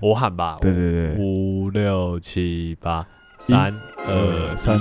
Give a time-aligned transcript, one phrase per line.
[0.00, 3.04] 我喊吧，对对对，五六七八，
[3.40, 3.68] 三
[4.06, 4.80] 二三。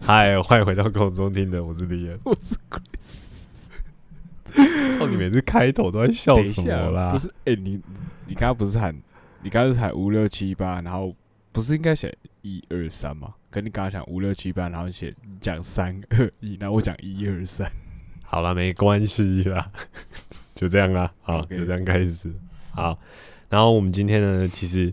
[0.00, 2.18] 嗨，欢迎回到空中听的，我是李岩。
[2.24, 2.56] 我 是
[5.22, 7.12] 每次开头都在笑什么啦？
[7.12, 7.80] 不是，哎、你
[8.26, 8.92] 你刚刚不是喊，
[9.42, 11.14] 你刚刚是喊五六七八，然后
[11.52, 13.32] 不是应该写一二三吗？
[13.48, 17.70] 可你刚刚讲五六七八，然后写讲三二一，然后我讲一二三。
[18.24, 19.70] 好了，没关系啦，
[20.56, 22.32] 就这样啦，好就这样开始。
[22.72, 22.98] 好，
[23.48, 24.92] 然后我们今天呢，其实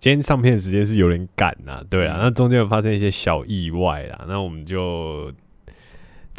[0.00, 5.32] 今天上片的时间是有点赶呐，对啊，嗯那中间有发生一些小意外啦，那我们就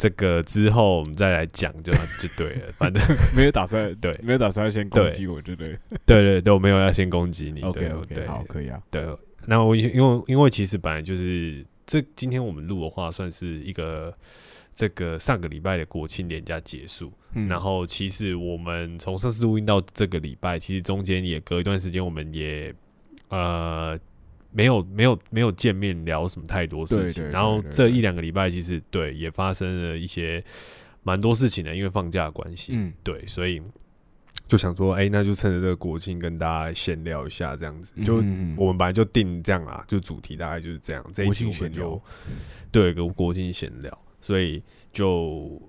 [0.02, 3.00] 这个之后我们再来讲就就对了，反正
[3.36, 8.82] 没有打算，对没有打算要先攻击我，对不对对对对，我没有要先攻击你？OK 对 OK，对好，可以啊。
[8.90, 9.06] 对，
[9.46, 14.12] 那我因为因为其实本来就是这今天我们录的话，算是一个
[14.74, 22.74] 这个上个礼拜的国庆年假结束，嗯然后其实我们从上次录音到这个礼拜，其实中间也隔一段时间，我们也
[23.28, 23.96] 呃
[24.52, 27.28] 没有没有没有见面聊什么太多事情。
[27.30, 30.44] 然后这一两个礼拜，其实对也发生了一些
[31.02, 32.72] 蛮多事情的，因为放假的关系。
[32.74, 33.60] 嗯，对，所以
[34.46, 37.94] 就想说，哎、那就趁着这个国庆跟大家闲聊一下，这样子。
[38.04, 41.04] 就嗯我们本来就定这样啦，就主题大概就是这样。
[41.12, 42.04] 这一国庆闲聊我们就
[42.70, 45.60] 对一个国庆闲聊，所以就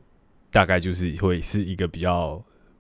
[0.51, 2.37] 大概就是会是一个比较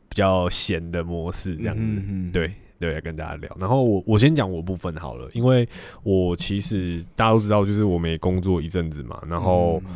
[0.09, 2.31] 比较闲的模式这样子。
[2.31, 2.53] 对
[2.91, 3.55] 对，跟大家聊。
[3.59, 5.67] 然后我我先讲我部分好了，因为
[6.03, 9.81] 我其实大家都知道，就是我们也工作一阵子嘛，然后。
[9.85, 9.93] 嗯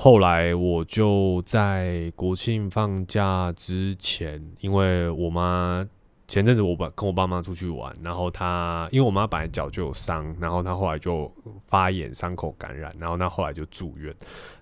[0.00, 5.84] 后来我就在国庆放假之前，因为我妈
[6.28, 11.28] 前阵子我爸跟我爸妈出去玩，然后她因为我妈本来脚就有伤，然后她后来就
[11.66, 14.14] 发炎，伤口感染，然后她后来就住院，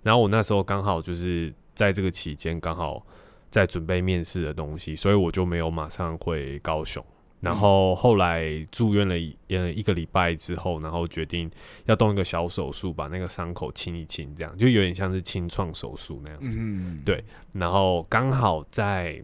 [0.03, 3.05] 然后我那时候刚好就是在这个期间刚好
[3.51, 7.05] 在准备面试的东西，所以我就没有马上回高雄。
[7.41, 11.51] 然后后来住院了一呃一个礼拜之后，然后决定
[11.85, 16.57] 要动一个小手术，把那个伤口清一清，这样就有点像是清创手术那样子。
[16.61, 19.23] 嗯，对然后刚好在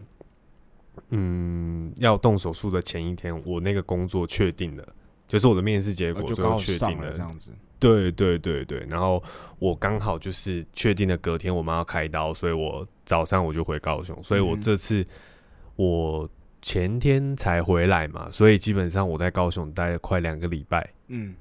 [1.09, 4.87] 嗯要动手术的前一天，我那个工作确定了，
[5.27, 7.19] 就是我的面试结果最后确定了了这。
[7.19, 7.51] 样子。
[7.79, 9.21] 对对对对，然后
[9.59, 15.05] 我刚好就是确定了隔天我们要开刀，所以我早上我就回高雄，所以我嗯这次
[15.75, 16.29] 我
[16.63, 21.35] 前天才回来嘛，所以基本上我在高雄待了快两个礼拜，嗯，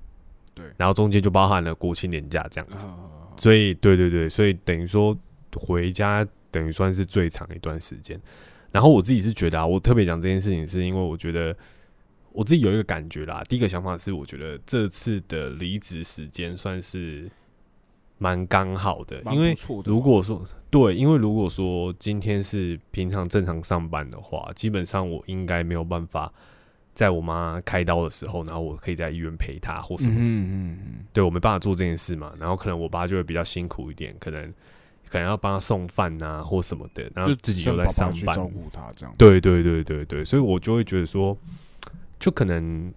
[0.55, 2.99] 对然后中间就包含了国庆年假这样子，啊
[3.37, 5.17] 所以对对对，所以等于说
[5.57, 8.21] 回家等于算是最长一段时间。
[8.71, 11.57] 然后我自己是觉得啊，我特别讲这件事情，是因为我觉得
[12.33, 13.45] 我自己有一个感觉啦。
[13.49, 17.31] 第一个想法是，我觉得这次的离职时间算是
[18.23, 19.53] 蛮刚好的，因为
[19.85, 20.41] 如果说
[20.71, 26.33] 对，因为如果说今天是平常正常上班的话，基本上我应该没有办法
[26.95, 30.23] 在我妈开刀的时候，然后我可以在医院陪她或什么的。
[30.23, 34.55] 嗯嗯嗯对我没办法做这件事嘛，然后可能我爸就会比较辛苦一点，可能
[35.11, 38.15] 可能要帮他送饭呐、或什么的，然嗯，后自己又在上班。
[38.15, 39.13] 去照顾他这样。
[39.19, 41.37] 对对对对对，所以我就会觉得说，
[42.21, 42.95] 就可能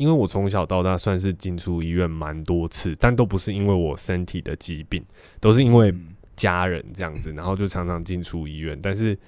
[0.00, 5.04] 因为我从小到大算是进出医院蛮多次，但都不是因为我身体的疾病，
[5.38, 6.16] 都是因为嗯。
[6.36, 9.18] 家人这样子，然后就常常进出医院，但是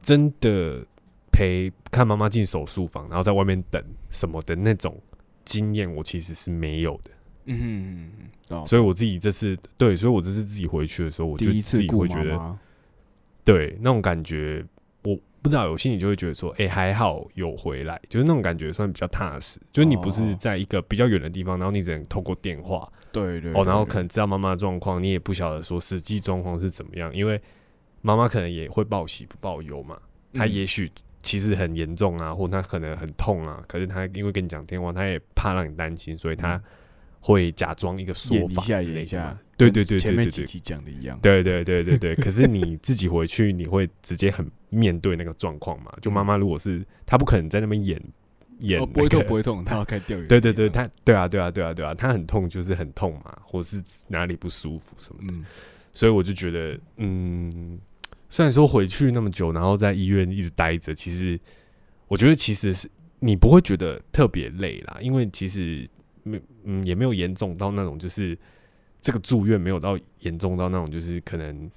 [0.00, 0.86] 真的
[1.32, 4.96] 陪看妈妈进手术房，然后在外面等什么的那种
[5.44, 7.10] 经验，我其实是没有的。
[7.46, 8.08] 嗯
[8.66, 12.56] 所以我自己这次对，所以我这次自己回去的时候，我就自己会觉得，
[13.42, 14.73] 对那种感觉，我
[15.44, 19.60] 不知道，我心里就会觉得说，哎、还好有回来，就是那种感觉算比较踏实。
[19.70, 27.38] 就是你不是哦在一个比较远的地方，然后你只能透过电话对对哦，然后可能知道妈妈的状况，你也不晓得说实际状况是怎么样，因为
[28.00, 29.98] 妈妈可能也会报喜不报忧嘛，
[30.32, 30.90] 她嗯也许。
[31.22, 36.62] 其实很严重啊，或她可能很痛啊，可是她因为跟你讲电话，她也怕让你担心，所以她嗯
[37.24, 41.18] 会假装一个说法之类的对跟对对对对对，前面几集讲的一样。
[41.22, 45.90] 对对对对对， 可是你自己回去，你会直接很面对那个状况嘛？
[46.02, 47.98] 就妈妈如果是她不可能在那边演
[48.60, 50.26] 演、哦，不会痛不会痛，她要开钓鱼。
[50.26, 55.46] 对对对，她对啊对啊对啊对啊，她很痛就是很痛嘛，或是哪里不舒服什么的，嗯，
[55.94, 57.78] 所以我就觉得，嗯，
[58.28, 61.40] 虽然说回去那么久，然后在医院一直待着，其实
[62.06, 62.86] 我觉得其实是
[63.20, 65.93] 你不会觉得特别累啦，因为其实没
[66.64, 68.36] 嗯也没有严重到那种就是
[69.00, 71.70] 这个住院没有到严重到那种就是可能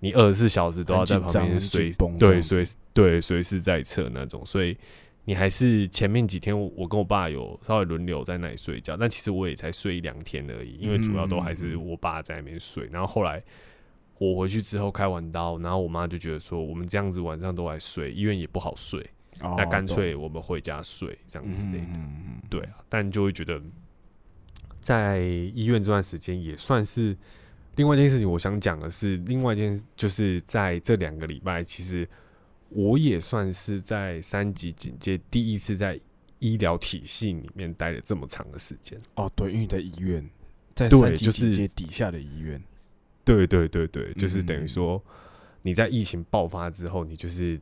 [0.00, 4.76] 你二十四小时都要在旁边随对随对随时在测那种，所以
[5.24, 13.42] 你还是前面几天我我跟我爸有稍微轮流在那里睡觉，但其实我也才睡一两天而已，因为主要都还是我爸在那边睡，然后后来。
[14.20, 19.00] 我回去之后开完刀，然后我妈就觉得说，我们这样子晚上都来睡，医院也不好睡，
[19.42, 22.00] 哦那干脆我们回家睡这样子之类的。
[22.50, 23.62] 对啊，但就会觉得
[24.80, 27.16] 在医院这段时间也算是
[27.76, 28.30] 另外一件事情。
[28.30, 32.08] 我想讲的是，另外一件就是在这两个礼拜，其实
[32.70, 36.00] 我也算是在三级警戒第一次在
[36.38, 38.98] 医疗体系里面待了这么长的时间。
[39.14, 40.28] 哦，对，因为你在医院，
[40.74, 42.62] 在对三级就是警戒底下的医院，
[43.24, 45.02] 对对对对，就是等于嗯说
[45.62, 47.60] 你在疫情爆发之后，你就是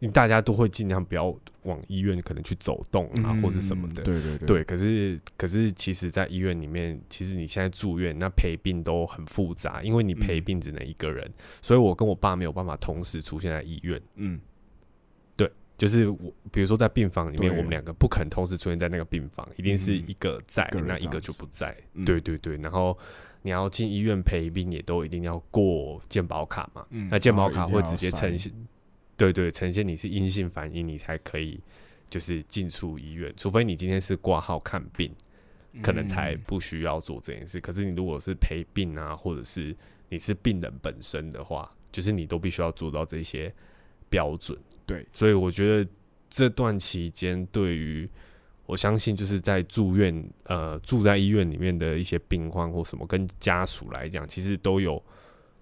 [0.00, 1.32] 你大家都会尽量不要
[1.62, 4.02] 往医院可能去走动啊，或是什么的。
[4.02, 11.30] 嗯对对对对，可是可是，其实，在医院里面，其实你现在住院，那陪病都很复杂，因为你陪嗯病只能一个人，
[11.60, 14.00] 所以我跟我爸没有办法同时出现在医院。
[14.14, 14.40] 嗯，
[15.36, 21.76] 对就是我，比如说在病房里面，我们两个不可能同时出现在那个病房，一定是嗯一个在，那一个就不在。
[21.92, 22.96] 嗯对对对，然后
[23.42, 26.86] 你要进医院陪病，也都一定要过健保卡嘛。
[26.88, 28.52] 嗯那健保卡会直接塞呈现，
[29.20, 31.60] 对对，呈现你是阴性反应，你才可以
[32.08, 35.14] 就是进出医院，除非你今天是挂号看病。
[35.84, 37.60] 可能才嗯不需要做这件事。
[37.60, 39.72] 可是你如果是陪病啊，或者是
[40.08, 43.54] 你是病人本身的话，就是你都必须要做到这些
[44.08, 44.58] 标准。
[44.84, 45.88] 对，所以我觉得
[46.28, 48.10] 这段期间对于
[48.66, 55.00] 我相信就是在住院呃住在医院里面的一些病患或什么跟家属来讲，其实都有。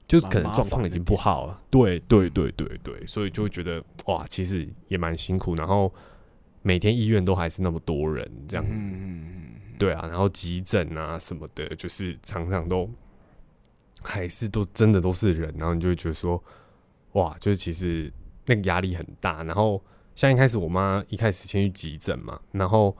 [0.08, 5.92] 就是可能状况已经不好了，对对对对对，所以就会觉得哇，其实也蛮辛苦，然后
[6.62, 8.66] 每天医院都还是那么多人，这样
[9.78, 12.88] 对啊，然后急诊啊什么的，就是常常都
[14.02, 16.42] 还是都真的都是人，然后你就会觉得说，
[17.12, 18.10] 哇，就是其实
[18.46, 19.42] 那个压力很大。
[19.44, 19.80] 然后
[20.14, 22.96] 像一开始我妈一开始先去急诊嘛，然后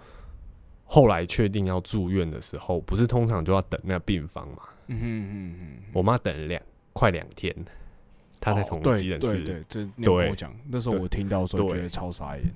[0.84, 4.58] 后来确定要住院的时候，不是通常就要等那个病房嘛？
[4.88, 6.62] 嗯嗯嗯嗯，我妈等了两
[6.98, 7.54] 快两天，
[8.40, 11.76] 他才从急诊室对对，这你有跟对我讲，那时候我听到的时候对。
[11.76, 12.52] 觉得超傻眼，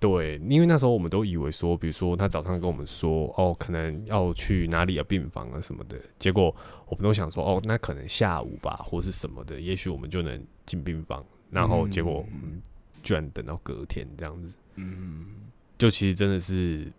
[0.00, 6.54] 对，因为那时候我们都以为说，比如说他早上跟我们说，哦，可能要去哪里的病房啊什么的，结果
[6.86, 12.62] 我们都想说，哦，那可能下午吧，或是什么的，也许我们就能进病房，然后结果嗯嗯，
[13.02, 15.26] 居然等到隔天这样子，嗯，
[15.76, 16.90] 就其实真的是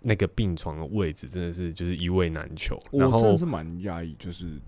[0.00, 4.58] 那个病床的位置真的是就是一位难求，我然后真的是蛮压抑，就是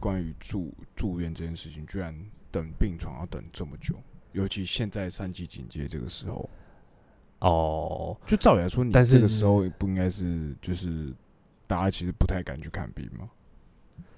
[0.00, 2.14] 关于住住院这件事情，居然
[2.50, 3.94] 等病床要等这么久，
[4.32, 6.48] 尤其现在三级警戒这个时候，
[7.40, 11.12] 哦，就照理来说，你但是这个时候不应该是就是
[11.66, 13.28] 大家其实不太敢去看病吗？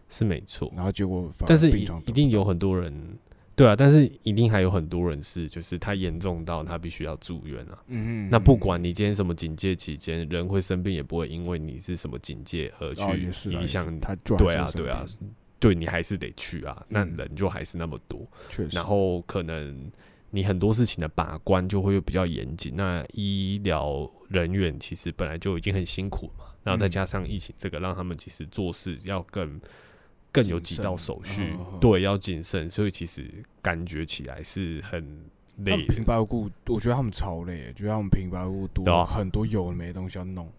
[0.08, 3.18] 是没错，然后结果但是一定有很多人。
[3.54, 7.82] 对啊，但是一定还有很多人是，就是他严重到他必须要住院啊。
[7.88, 13.02] 嗯嗯那不管你今天什么警戒期间，人会生病，也不会因为你是什么警戒而去
[13.50, 13.98] 影响你。
[13.98, 15.28] 他对啊，对啊病，
[15.60, 16.84] 对你还是得去啊。
[16.88, 19.90] 那嗯人就还是那么多，确实，然后可能
[20.30, 22.74] 你很多事情的把关就会比较严谨。
[22.76, 29.60] 那医疗人员其实本来就已经很辛苦嘛，然后再嗯加上疫情这个，让他们其实做事要更
[30.30, 32.68] 更有几道手续对，要谨慎。
[32.68, 33.28] 所以其实
[33.62, 35.24] 感觉起来是很
[35.56, 36.04] 累平。
[36.04, 40.52] 白无故，我觉得他们超累，觉得他们平白无故很多有的没的东西要弄，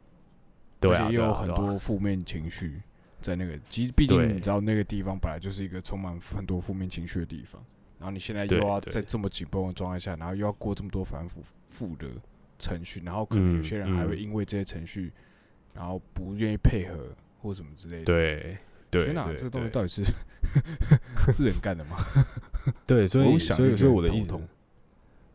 [0.79, 2.81] 对啊，而且也有很多负面情绪
[3.21, 3.57] 在那个。
[3.69, 7.63] 其实毕竟你知道，那个地方本来就是一个充满很多负面情绪的地方，
[7.97, 12.07] 然后你现在又要在这么紧绷的状态下，然后又要过这么多反复复的
[12.57, 15.11] 程序，然后可能有嗯些人还会嗯因为这些程序，
[15.73, 18.05] 然后不愿意配合或什么之类的。
[18.05, 18.57] 对
[18.89, 20.03] 对天哪，对这个东西到底是
[21.33, 21.97] 是人干的吗？
[22.87, 24.29] 对，所以我想所以所以我的意思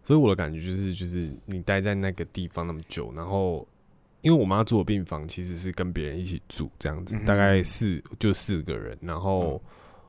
[0.03, 3.67] 所以我的感觉就是就是你待在那个地方那么久，然后
[4.25, 9.63] 因为我妈住的病房其实是跟别人一起住这样子，嗯大概四就四个人，然后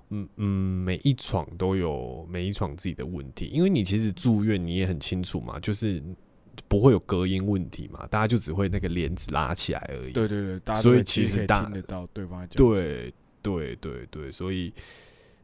[0.10, 0.28] 嗯。
[0.38, 6.02] 嗯每一床都有每一床自己的问题，因为你其实住院你也很清楚嘛，就是
[6.68, 12.48] 不会有隔音问题嘛，大家就只会那个帘子拉起来而已，对对对，大家所以其实大听得到对方。
[12.50, 14.72] 对对对对，所以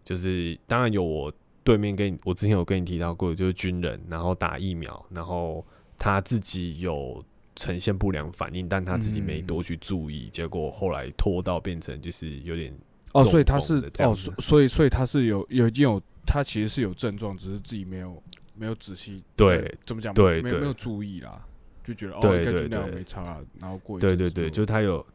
[0.06, 5.66] 就是当然有我对面跟你，我之前有跟你提到过，就是军人，然后打疫苗，然后
[5.98, 7.24] 他自己有
[7.62, 12.74] 呈现不良反应，但他自己没嗯多去注意，结果后来拖到变成就是有点
[13.14, 18.22] 哦，所以他是哦，所所以所以他是有有已经有他其实是有症状，只是自己没有
[18.56, 21.40] 没有仔细对呃怎么讲对对没有没有注意啦，
[21.84, 25.06] 就觉得哦对应该就那样对对没差啊，然后过一对对对，就就他有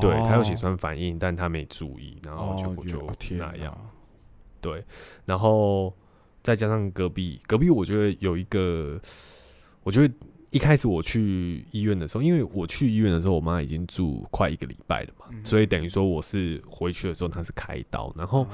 [0.00, 3.72] 对他有血哦栓反应，但他没注意，然后哦结果就那样。
[3.72, 3.78] 哪
[4.60, 4.84] 对，
[5.26, 5.92] 然后
[6.40, 8.96] 再加上隔壁，隔壁我觉得有一个，
[9.82, 10.14] 我觉得
[10.52, 18.46] 一开始我去医院的时候，因为我去医院的时候，我妈已经住快一个礼拜了嘛，所以等于说我是回去的时候，她是开刀，然后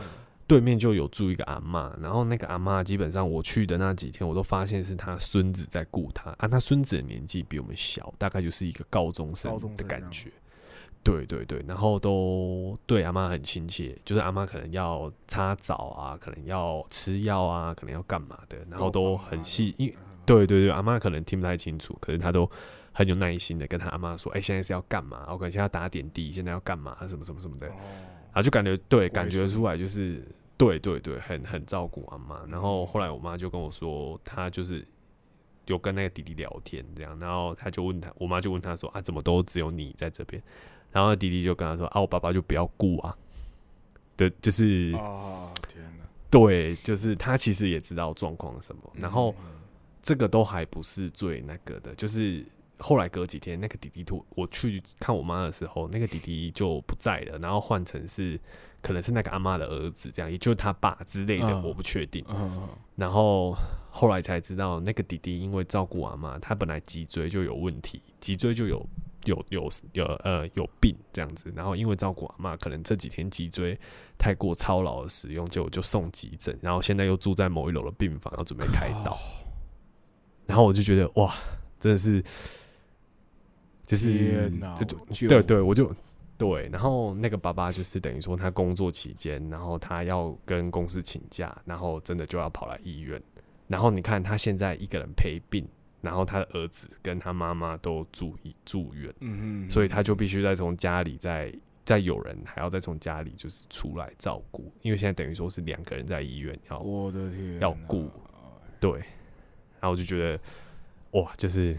[0.47, 10.31] 对面就有住一个阿妈，然后那个阿妈基本上我去的那几天，我都发现是她孙子在顾她，啊，她孙子的年纪比我们小，大概就是一个高中生的感觉。
[11.03, 19.75] 对对对，然后都对阿妈很亲切，就是阿妈可能要擦澡啊，可能要吃药啊，可能要干嘛的，然后都很细。
[19.79, 19.91] 因
[20.29, 22.49] 对对对，阿妈可能听不太清楚，可是他都
[22.93, 25.27] 很有耐心的跟他阿妈说：“哎，现在是要干嘛？
[25.31, 26.97] 我可能现在要打点滴，现在要干嘛？
[27.09, 27.67] 什么什么什么的。”
[28.31, 30.23] 然后就感觉对，感觉出来就是
[30.57, 32.45] 对对对，很很照顾阿妈。
[32.51, 34.87] 然后后来我妈就跟我说，她就是
[35.67, 40.43] 有跟那个弟弟聊天这样，然后他就问他，我妈就问他说：“啊，怎么都只有你在这边？”
[40.93, 43.17] 然后弟弟就跟他说：“啊，我爸爸就不要顾啊。”
[44.17, 46.05] 的，就是啊，天哪！
[46.31, 48.83] 对，就是他其实也知道状况什么。
[48.95, 49.35] 然后
[50.03, 52.45] 这个都还不是最那个的，就是
[52.79, 58.39] 后来隔几天，那个弟弟突我去看我妈的时候，那个弟弟就不在了，然后换成是
[58.81, 62.25] 可能是那个阿妈的儿子，这样，也就是他爸之类的，我不确定。
[62.97, 63.55] 然后
[63.91, 68.87] 后来才知道，那个弟弟因为照顾阿妈，他本来脊椎就有问题，脊椎就有。
[69.25, 73.79] 有有有呃有病这样子，然后因为照顾阿妈，可能这几天脊椎
[74.17, 79.19] 太过操劳的使用，就就送急诊，然后现在又住在某一楼的病房，要准备开刀。
[80.49, 81.33] 然后我就觉得哇，
[81.79, 82.21] 真的是，
[83.87, 84.51] 就是
[85.15, 85.95] 就对对，我就
[86.37, 86.69] 对。
[86.73, 93.23] 然后那个爸爸就是等于说他工作期间，然后他要跟公司请假，然后真的就要跑来医院。
[93.69, 95.65] 然后你看他现在一个人陪病。
[96.01, 98.33] 然后他的儿子跟他妈妈都住
[98.65, 101.53] 住院，嗯所以他就必须再从家里再
[101.85, 108.09] 再有人还要再从家里就是出来照顾，因为现在等于说是两个人在医院要我的天要顾，
[108.79, 109.03] 对，
[109.81, 110.41] 然后我就觉得
[111.13, 111.77] 哇，就是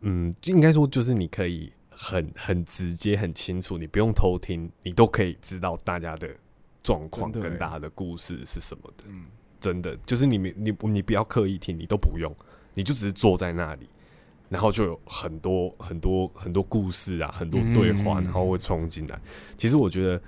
[0.00, 6.28] 嗯，应该说就是你可以很很直接很清楚，你不用偷听，你都可以知道大家的
[6.82, 9.26] 状况跟大家的故事是什么的，嗯，
[9.60, 12.34] 真的就是你你你不要刻意听，你都不用。
[12.76, 13.88] 你就只是坐在那里，
[14.48, 19.16] 然后就有很多很多很多故事啊，很多对话，然后会冲进来。
[19.56, 20.20] 其实我觉得，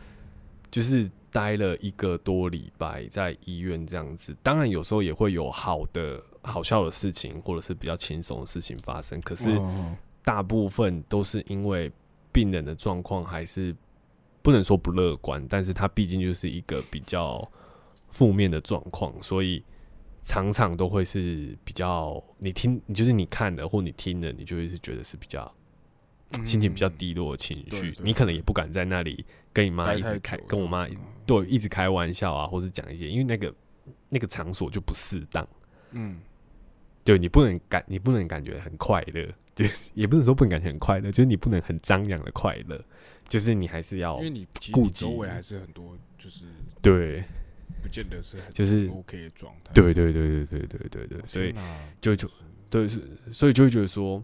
[0.70, 9.20] 就是待了一个多礼拜在医院这样子，当然有时候也会有好的好笑的事情，或者是比较轻松的事情发生。
[9.20, 9.60] 可是
[10.24, 11.92] 大部分都是因为
[12.32, 13.76] 病人的状况还是
[14.40, 17.46] 不能说不乐观，但是他毕竟就是一个比较
[18.08, 19.62] 负面的状况，所以。
[20.28, 25.54] 常常都会是比较你听，你就是你看的或你听的，你就会是觉得是比较
[26.44, 27.94] 心情比较低落的情绪。
[28.02, 30.86] 你可能也不敢在那里跟你妈一直开，跟我妈
[31.24, 33.54] 对一直开玩笑啊，或是讲一些，因为那个
[34.08, 35.46] 那个场所就不适当。
[35.92, 36.18] 嗯，
[37.04, 42.84] 对你不能感，你不能感觉很快乐， 就是也不能说不能感觉很快乐，就是你不能很张扬的快乐，
[43.28, 46.46] 就是你还是要，因为你顾及周围还是很多，就是
[46.82, 47.22] 对。
[47.82, 49.70] 不见得是就是 OK 的状态。
[49.72, 51.54] 对对对对对对对对，所以
[52.00, 52.28] 就就
[52.68, 54.22] 对是，所以就会觉得说，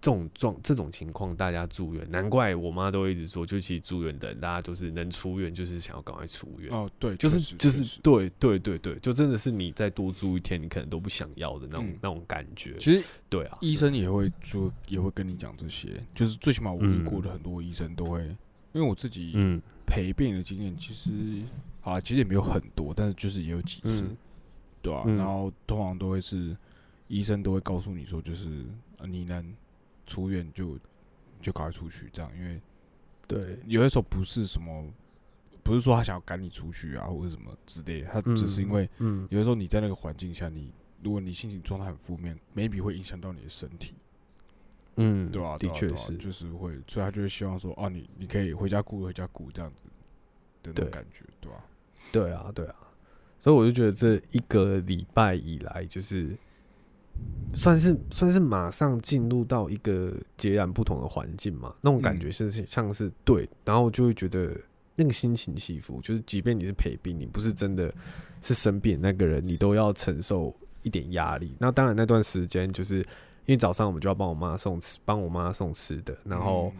[0.00, 6.72] 这种状这种情况，大家住院，难怪我妈都一直说，就其实住院的人，大家都是能出院，就是想要赶快出院。
[6.72, 12.76] 哦，对，就是就是对对对对，就真的是你再多住一天，你可能都不想要的那种那种感觉。
[12.78, 18.20] 其实对啊，医生也会说，也会跟你讲这些，就是最起码我遇过的很多医生都会，
[18.72, 21.10] 因为我自己嗯陪病的经验，其实。
[21.82, 24.04] 啊，其实也没有很多，但是就是也有几次，
[24.82, 26.54] 对啊，然后通常都会是
[27.08, 28.66] 医生都会告诉你说，就是
[29.08, 29.42] 你能
[30.10, 30.76] 出院就
[31.40, 32.60] 就赶快出去，这样，因为
[33.28, 34.92] 对，有的时候不是什么，
[35.62, 43.94] 不是说他想要赶你出去啊，或者什么之类，他只是因为，嗯，有的时候你在那个环境下，你如果你心情状态很负面，maybe 会影响到你的身体，
[44.96, 45.56] 嗯，对吧？
[45.58, 49.82] 的确是，就是会，所以他就会希望说，哦，你你可以回家顾，回家顾这样子
[50.64, 51.64] 的那种感觉，对吧？
[52.10, 52.74] 对啊，对啊，
[53.38, 56.36] 所以我就觉得这一个礼拜以来，就是
[57.52, 64.56] 算是算是马上进入到一个截然不同的环境嘛，那种感觉是像是对，然后就会觉得
[64.94, 67.92] 那个心情起伏，就是即便你是陪病，你不是真的
[68.40, 71.54] 是生病那个人，你都要承受一点压力。
[71.58, 76.72] 那当然那段时间，就是因为早上我们就要帮我妈送吃，帮我妈送吃的，然后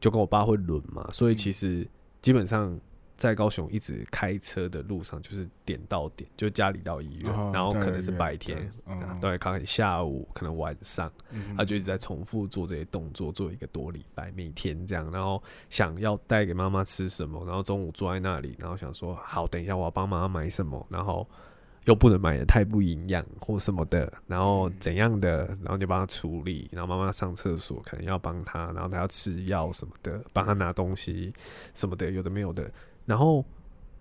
[0.00, 1.86] 就跟我爸会轮嘛，所以其实
[2.20, 2.78] 基本上。
[3.18, 8.72] 在高雄一直开车的路上，就是点到点，就家里到医院，然后可能是白天，
[9.20, 11.12] 对，可能下午，可能晚上，
[11.56, 21.28] 他就一直在重复做这些动作，做一个多礼拜，每天这样，然后想要带给妈妈吃什么，然后中午坐在那里，然后想说，好，等一下我要帮妈妈买什么，然后。
[21.84, 31.32] 又不能买的太不营养或什么的，然后怎样的，然后就帮他处理，然后妈妈上厕所可能要帮他，然后他要吃药什么的，帮他拿东西
[31.74, 32.70] 什么的，有的没有的，
[33.08, 33.42] 然后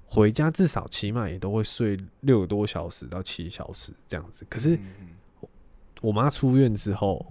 [0.05, 4.45] 回家至少起码也都会睡六个多小时到七小时这样子。
[4.49, 4.77] 可是
[6.01, 7.25] 我妈出院之后，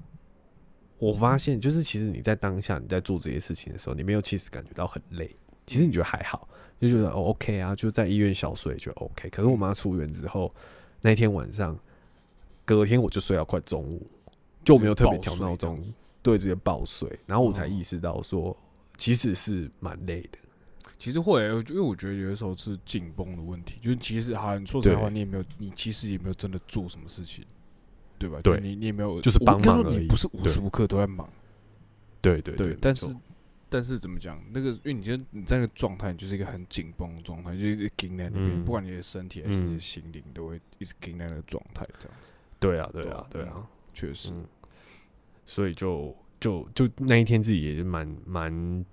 [0.96, 6.48] 我发现就是其实你在当下你在做这些事情的时候，你没有其实感觉到很累，其实你觉得还好。
[6.78, 9.30] 就觉得哦，OK 啊，就在医院小睡就 OK。
[9.30, 10.54] 可是我妈出院之后，
[11.00, 11.78] 那天晚上，
[12.66, 14.06] 隔天我就睡到快中午，
[14.62, 15.78] 就没有特别调闹钟，
[16.22, 17.08] 对，直接爆睡。
[17.26, 18.54] 然后我才意识到说，
[18.98, 20.38] 其实是蛮累的。
[20.98, 27.44] 其实会，因为我觉得有的时候是紧绷的问题，就是其实哈，你说实话，你也没有，你其实也没有真的做什么事情，
[28.18, 28.40] 对吧？
[28.42, 31.28] 对，你你也没有，就是帮忙而已，不是无时无刻都在忙。
[32.20, 33.06] 对对对，但是。
[33.68, 34.40] 但是怎么讲？
[34.52, 42.32] 那个，因为你觉得你在那个状态，就是一个很紧绷的状态，就一直盯在那边，不管你的身体还是你的心灵，都会一直盯在那个状态，这样子。
[42.60, 44.32] 对啊，对啊，对啊，确实。
[45.44, 48.84] 所以就就就那一天自己也是蛮蛮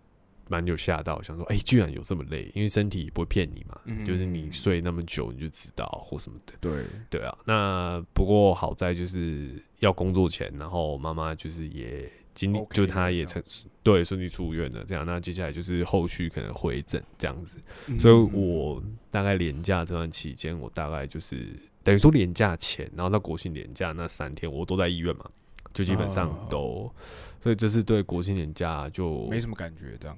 [0.48, 6.54] 蛮有吓到，想说，哎，居然有这么累，因为身体不会骗你嘛，就是你睡那么久，你就知道或什么的。
[6.60, 6.84] 对。
[7.10, 12.10] 对啊，那不过好在就是要工作前，然后妈妈就是也。
[12.36, 13.40] 今就她也成
[13.84, 17.62] 对顺利出院了，这样那接下来就是后续可能回诊这样子，
[18.00, 18.82] 所以我
[19.12, 25.30] 大概年假这段期间，我大概就是等于说年假前，然后到国庆年假那三天，我都在医院嘛，
[25.76, 26.92] 就基本上都，
[27.40, 30.18] 所以这是对国庆年假就没什么感觉，这样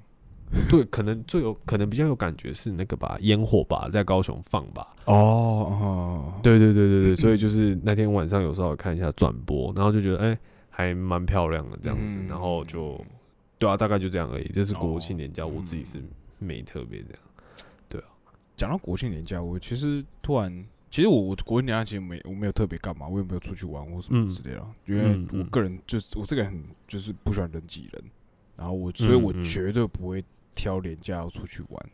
[0.70, 10.38] 对，可能最有可能比较有感觉是那个吧，烟火吧，在高雄放吧，哦，对对对对对，所以就是那天晚上有时候看一下转播，然后就觉得哎。
[10.78, 13.00] 还蛮漂亮的这样子，然后就
[13.58, 14.44] 对啊，大概就这样而已。
[14.50, 16.04] 这是国庆年假，我自己是
[16.38, 17.20] 没特别这样。
[17.88, 18.12] 对啊，
[18.58, 24.68] 讲到国庆年假，我其实突然，其实我我国庆年假其实没我没有特别干嘛，我也没有出去玩或什么之类的。
[24.88, 28.04] 因为我个人就是我这个人很就是不喜欢人挤人，
[28.58, 30.22] 然后我所以我绝对不会
[30.56, 31.90] 挑年假要出去玩。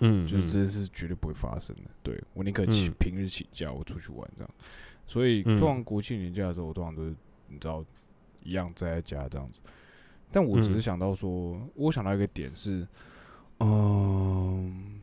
[0.00, 1.82] 嗯，就是这是绝对不会发生的。
[2.02, 4.50] 对我宁可请平日请假我出去玩这样。
[5.06, 7.14] 所以通常国庆年假的时候，我通常都是。
[7.50, 7.82] 你知道，
[8.42, 9.58] 一样宅在家这样子，
[10.30, 12.86] 但我只是想到说，我想到一个点是，
[13.60, 15.00] 嗯，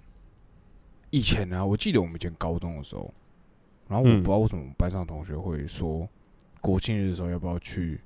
[1.10, 3.12] 以前呢，我记得我们以前高中的时候，
[3.88, 6.08] 然后我不知道为什么班上同学会说，
[6.62, 8.00] 国庆日的时候要不要去，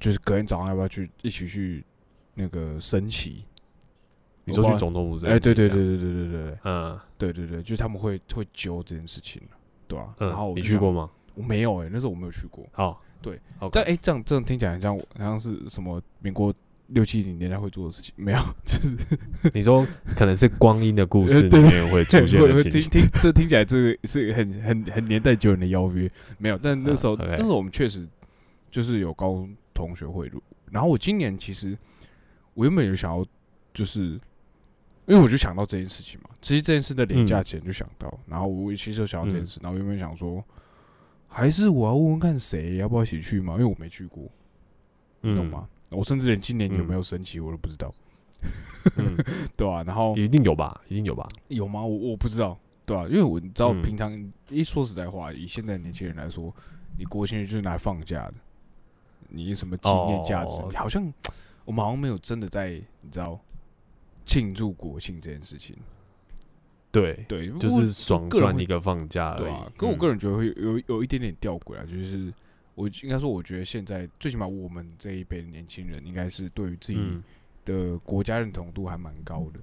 [0.00, 1.84] 就是隔天早上要不要去一起去
[2.34, 3.44] 那个升旗？
[4.44, 5.26] 你说去总统府？
[5.26, 9.40] 哎，对对对对对对对，嗯，对对对，就是他们会会揪这件事情，
[9.88, 10.14] 对吧？
[10.18, 11.10] 然后你去过吗？
[11.34, 12.66] 我没有哎，那时候我没有去过。
[12.72, 13.00] 好。
[13.22, 13.40] 对，
[13.72, 15.98] 但哎，这样这样听起来很像，好像是什么？
[16.20, 16.52] 民国
[16.88, 18.94] 六七零年代会做的事情， 没有，就是
[19.54, 28.06] 你说可能是光阴的故事 里面会出现的听听，这听起来这个是很很很年代久远的邀约，没有，但那时候那时候我们确实
[28.70, 31.74] 就是有高中同学会入，然后我今年其实
[32.52, 33.24] 我原本有想要，
[33.72, 34.20] 就是
[35.06, 40.44] 因为我就想到这件事情嘛，其实这件事的廉价前就想到，然后我其实就想到这件事，然后原本想说。
[41.36, 43.54] 还是我要问问看谁要不要一起去嘛？
[43.54, 44.22] 因为我没去过，
[45.20, 45.68] 你懂吗？
[45.90, 47.92] 我甚至连今年有没有升旗我都不知道，
[49.56, 49.82] 对吧？
[49.82, 51.28] 然后一定有吧，一定有吧？
[51.48, 51.82] 有吗？
[51.82, 53.04] 我我不知道，对吧？
[53.08, 56.54] 因为我知道平常一说实在话，以现在年轻人来说，
[56.96, 58.34] 你国庆日就是拿来放假的，
[59.28, 60.62] 你什么纪念价值？
[60.76, 61.12] 好像
[61.64, 63.40] 我们好像没有真的在你知道
[64.24, 65.76] 庆祝国庆这件事情。
[66.90, 72.32] 对对，就是爽赚一个放假对啊，可我个人觉得会有有一点点吊诡啊，就是
[72.76, 77.00] 我应该说，我觉得现在最起码我们这一辈的年轻人，应该是对于自己
[77.64, 79.60] 的国家认同度还蛮高的。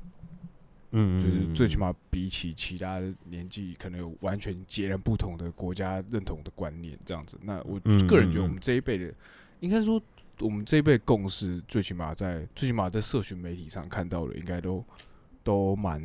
[0.91, 7.39] 嗯，就是最起码比起其他年纪可能有完全截然不同的国家认同的观念这样子。
[7.41, 9.13] 那我个人觉得，我们这一辈的，
[9.61, 10.03] 应该说
[10.41, 14.83] 我们这一辈共识，最起码在最起码在社群媒体上看到的，应该都。
[15.43, 15.99] 都蛮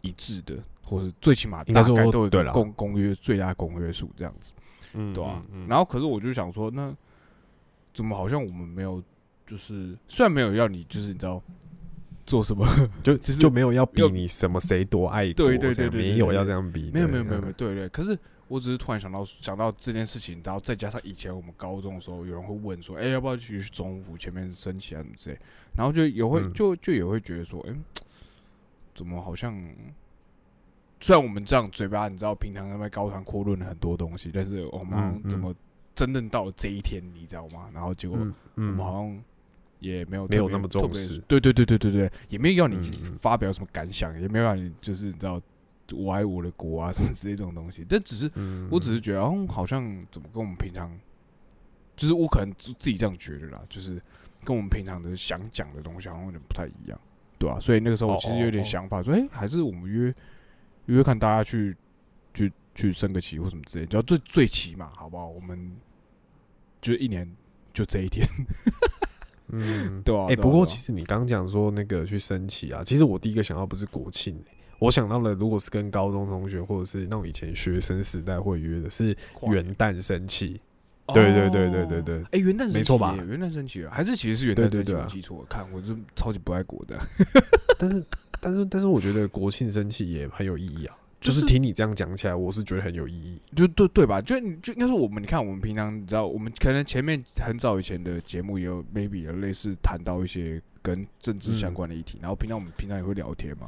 [0.00, 4.54] 一致的，或是最起码大概都有对了公公约最大公约数这样子，
[4.94, 5.42] 嗯，对吧？
[5.68, 6.90] 然后可是我就想说，那
[7.92, 9.02] 怎么好像我们没有，
[9.46, 11.42] 就是虽然没有要你，就是你知道
[12.24, 12.66] 做什么，
[13.04, 17.86] 就就是就没有要比你什么谁多爱对对对对，没有要这样比，没有没有没有没有，对对。
[17.90, 25.38] 可是我只是突然想到想到这件事情，然后再加上以前我们高中的时候，有人会问说，哎，要不要去总府前面升旗啊什么之类，
[25.76, 27.74] 然后就也会就就也会觉得说，哎。
[28.94, 29.54] 怎么好像？
[30.98, 35.54] 虽然我们这样嘴巴，你知道，平常在那高谈阔论很多东西，但是我们怎么
[35.94, 37.70] 真正到了这一天，你知道吗？
[37.72, 38.18] 然后结果
[38.56, 39.22] 我们好像
[39.78, 45.40] 也没有没有那么重视，对对对对对对，也没有要你发表什么感想，也没有让你就是你知道
[45.92, 47.84] 我爱我的国啊什么之类这种东西。
[47.88, 48.30] 但只是，
[48.70, 50.90] 我只是觉得，哦，好像怎么跟我们平常，
[51.96, 54.00] 就是我可能自自己这样觉得啦，就是
[54.44, 57.00] 跟我们平常的想讲的东西好像有点不太一样，
[57.38, 57.58] 对吧？
[57.60, 60.14] 所以那个时候我其实有点想法，说，哎，还是我们约。
[60.86, 61.76] 约看大家去
[62.32, 65.28] 去去升个旗或什么之类，只要最最起码好不好？
[65.28, 65.76] 我们
[66.80, 67.30] 就一年
[67.74, 68.26] 就这一天，
[69.48, 70.24] 嗯， 对啊。
[70.30, 74.42] 哎，不过其实你刚讲说那个去升旗啊，其实我第一个想到不是国庆，
[74.78, 79.16] 我想到了，如果是跟高中同学或者是那种以前学生时代会约的，是
[79.48, 80.60] 元旦升旗。
[81.14, 82.22] 对对对对对对。
[82.32, 83.14] 哎，元旦没错吧？
[83.16, 84.94] 元旦升旗还是其实是元旦升旗？
[84.94, 86.98] 我记错，看我就超级不爱国的，
[87.78, 88.04] 但是。
[88.40, 90.94] 但是，但是我觉得国庆升旗也很有意义啊。
[91.20, 93.36] 就是听你这样讲起来，我是觉得很有意义。
[93.56, 94.22] 就对对吧？
[94.22, 103.66] 就就应该说，我们你看，我们平常你知道，我们可能前面很早以前的节目也有 maybe 有类似谈到一些跟政治相关的议题，然后平常我们平常也会聊天嘛，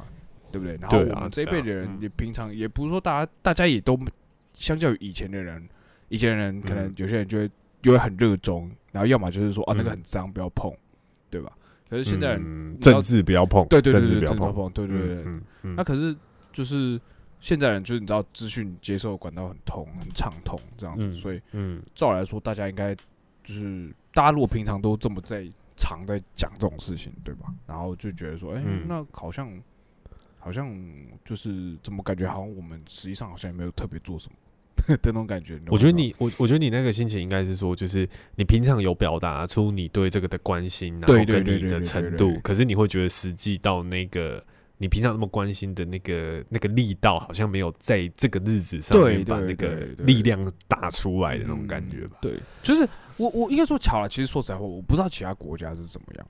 [0.51, 0.77] 对不对？
[0.81, 3.97] 然后我们这一辈的人也平常也不是说大家大家也都
[4.53, 5.67] 相较于以前的人，
[6.09, 10.71] 以前的人可能有些人就会就会很热衷，然后要么就是说啊那个很脏不要碰，
[11.29, 11.51] 对吧？
[11.89, 12.39] 可是现在
[12.79, 15.25] 政治不要碰，对对对，政治不要碰，对对对。
[15.75, 16.15] 那可是
[16.51, 16.99] 就是
[17.39, 22.95] 现在人就是你知道资讯接受管道很通很畅通这样子，所以嗯，照来说大家应该
[23.43, 27.53] 就是大家如果平常都这么在常在讲这种事情，对吧？
[27.65, 29.49] 然后就觉得说，哎，那好像
[30.41, 30.75] 好像
[31.23, 34.35] 就是怎么感觉好像我们实际上好像也没有特别做什么。
[34.87, 44.43] 的那种感觉，我觉得你，我我觉得你那个心情应该是说，就是你平常有表达出你对这个的关心，然后跟你的程度，可是你会觉得实际到那个
[44.79, 52.17] 你平常那么关心的那个那个力道，好像没有在这个日子上面把那个力量打出来的那种感觉吧？
[52.19, 56.27] 对，就是我我应该说巧了，其实说实在话，我不知道其他国家是怎么样。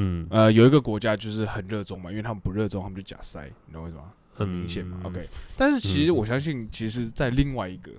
[0.00, 4.02] 嗯，呃，有一个国家就是很热衷嘛，因为他们不热衷，他们就假塞，你知道为什么？
[4.32, 5.20] 很明显嘛，OK，
[5.56, 7.90] 但是其实我相信，其实，在另外一个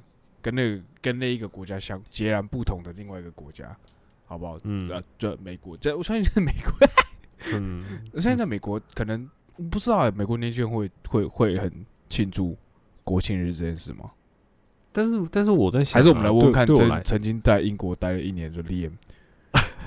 [0.41, 3.75] 跟那个跟那一个国家相截然不同的另外一个国家，
[4.25, 4.57] 好不好？
[4.63, 6.87] 嗯，啊，就美国，这我相信是美国。
[7.53, 7.83] 嗯，
[8.15, 9.29] 我相信在美国，可能
[9.69, 11.69] 不知道美国年轻人会会会很
[12.07, 12.55] 庆祝
[13.03, 14.09] 国庆日这件事吗？
[14.93, 18.93] 但是，但是我在想，还是我们来问问看，曾曾经在英国待了一年的 Liam。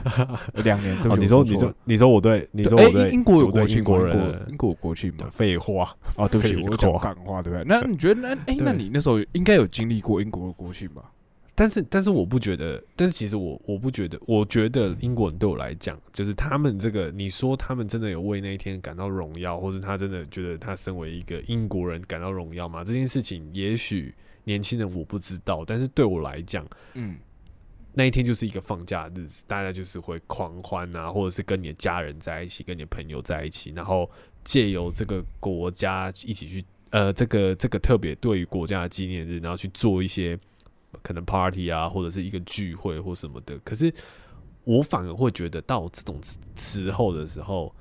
[0.65, 5.29] 两年，对你说，你说，你说我对，你说我对英国有国庆，英国人，英国有国庆吗？
[5.31, 7.65] 废话，哦，对不起，我讲港话，对不对？
[7.67, 11.11] 那你觉得，那哎，那你那时候应该有经历过英国的国庆吧？
[11.55, 22.83] 但是，但是我不觉得，但是其实我我不觉得，我觉得英国人对我来讲，就是他们这个，你说他们真的有为那一天感到荣耀，或是他真的觉得他身为一个英国人感到荣耀吗？
[22.83, 27.17] 这件事情，也许年轻人我不知道，但是对我来讲，嗯。
[27.94, 34.11] 那一天就是一个放假的日子，大家就是会狂欢啊，或者是跟你的家人在一起，跟你的朋友在一起，然后
[34.42, 40.38] 借由这个国家一起去，呃，这个这个特别对于国家的纪念日，然后去做一些
[41.02, 43.59] 可能 party 啊，或者是一个聚会或什么的。
[43.59, 43.92] 可是
[44.64, 46.20] 我反而会觉得到这种
[46.57, 47.74] 时候的时候。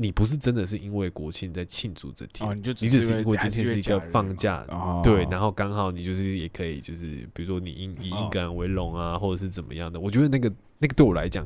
[0.00, 4.64] 你不是真的是因为国庆在庆祝这天，你就你只是因为今天是一个放假，
[5.02, 9.98] 对，然后刚好你就是也可以，就是比如说你以以英格兰为荣啊，或者是怎么样的。
[9.98, 11.44] 我觉得那个那个对我来讲，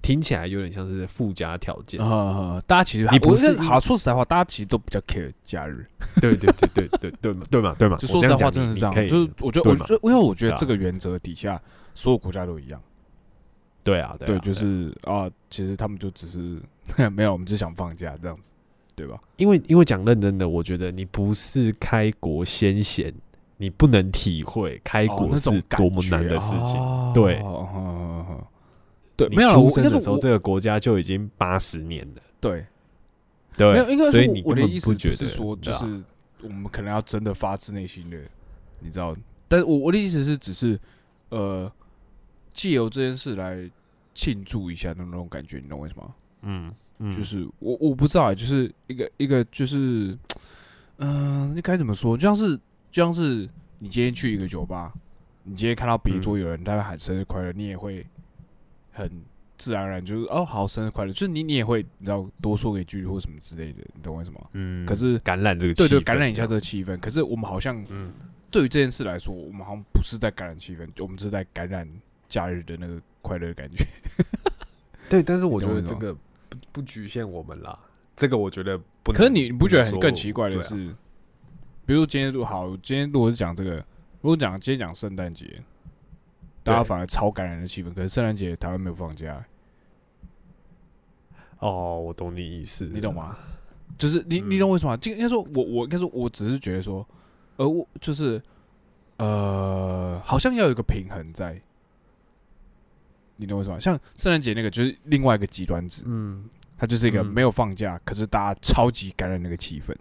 [0.00, 2.00] 听起来有点像是附加条件。
[2.66, 5.86] 大家其实你不是好说实在话，大家其实都比较 care 假日。
[6.18, 7.96] 对对对对对对嘛对嘛对嘛。
[8.00, 8.94] 就说实在话，真的是这样。
[9.06, 11.60] 就是我觉得，我觉得，因为我觉得这个原则底下，
[11.92, 12.80] 所有国家都一样。
[13.84, 16.58] 对啊，对，就是啊，其实他们就只是
[17.12, 18.50] 没有，我们只想放假这样子，
[18.94, 19.20] 对吧？
[19.36, 23.12] 因为因为讲认真的，我觉得你不是开国先贤，
[23.56, 27.12] 你不能体会开国是多么难的事情。
[27.14, 27.42] 对，
[29.16, 32.22] 对，没有出生的时候，这个国家就已经八十年了。
[32.40, 32.66] 对，
[33.56, 36.02] 对，没有，应该所以你我的意思不是说，就是
[36.42, 38.18] 我们可能要真的发自内心的，
[38.80, 39.14] 你知道？
[39.48, 40.78] 但是我我的意思是，只是
[41.28, 41.70] 呃。
[42.54, 43.66] 借由这件事来
[44.14, 46.14] 庆祝一下的那种感觉，你懂为什么？
[46.42, 46.72] 嗯，
[47.12, 50.16] 就是我我不知道，就是一个一个就是，
[50.98, 52.16] 嗯， 你该怎么说？
[52.16, 52.56] 就像是
[52.90, 54.92] 就像是你今天去一个酒吧，
[55.44, 58.06] 你今天看到别桌有人在那喊生日快乐，你也会
[58.92, 59.10] 很
[59.56, 64.50] 自然而然就是哦，好生日快乐，就是你你也会你知道多说一句或什么之类的，你懂为什么？
[64.52, 66.98] 嗯，可是感染这个对对，感染一下这个气氛。
[66.98, 68.12] 可是我们好像，嗯，
[68.50, 71.88] 对于这件事来说，我们好像不是在感染气氛，我们是在感染。
[72.28, 73.84] 假日的那个快乐感觉，
[75.10, 76.16] 对，但是我觉得这个
[76.72, 77.78] 不不局限我们啦，
[78.16, 79.12] 这个我觉得不。
[79.12, 80.92] 可是你不觉得很更奇怪的是，
[81.84, 83.76] 比如今天如好，今天如果是讲这个，
[84.20, 85.62] 如果讲今天讲圣诞节，
[86.62, 87.92] 大家反而超感染的气氛。
[87.92, 89.44] 可是圣诞节台湾没有放假。
[91.58, 93.36] 哦，我懂你意思，你懂吗？
[93.98, 94.98] 就是你，你懂为什么？
[95.04, 97.06] 应该说，我我应该说，我只是觉得说，
[97.56, 98.42] 呃，我就是，
[99.18, 101.60] 呃，好像要有一个平衡在。
[103.36, 103.80] 你懂为什么？
[103.80, 106.02] 像圣诞节那个，就是另外一个极端值。
[106.06, 106.48] 嗯，
[106.82, 109.94] 它就是一个没有放假，可是大家超级感染那个气氛。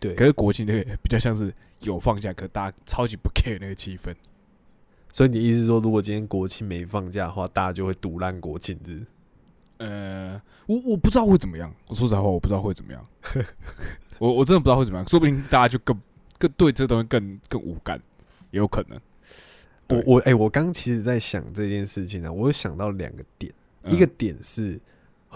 [0.00, 4.12] 对，可是国庆那个比较像是有放假，可大家超级不 care 那个气氛。
[5.12, 9.00] 所以你意思说，如果今天国庆没放假的话，大家就会堵烂国庆日？
[9.76, 11.72] 呃，我我不知道会怎么样。
[11.86, 13.06] 我说实话，我不知道会怎么样。
[14.18, 15.08] 我我真的不知道会怎么样。
[15.08, 15.96] 说不定大家就更
[16.36, 17.96] 更对这东西更更无感，
[18.50, 19.00] 也有可能。
[19.90, 23.52] 我我哎，我刚其实在想这件事情呢，我有想到两个点。
[23.84, 24.80] 一个点是，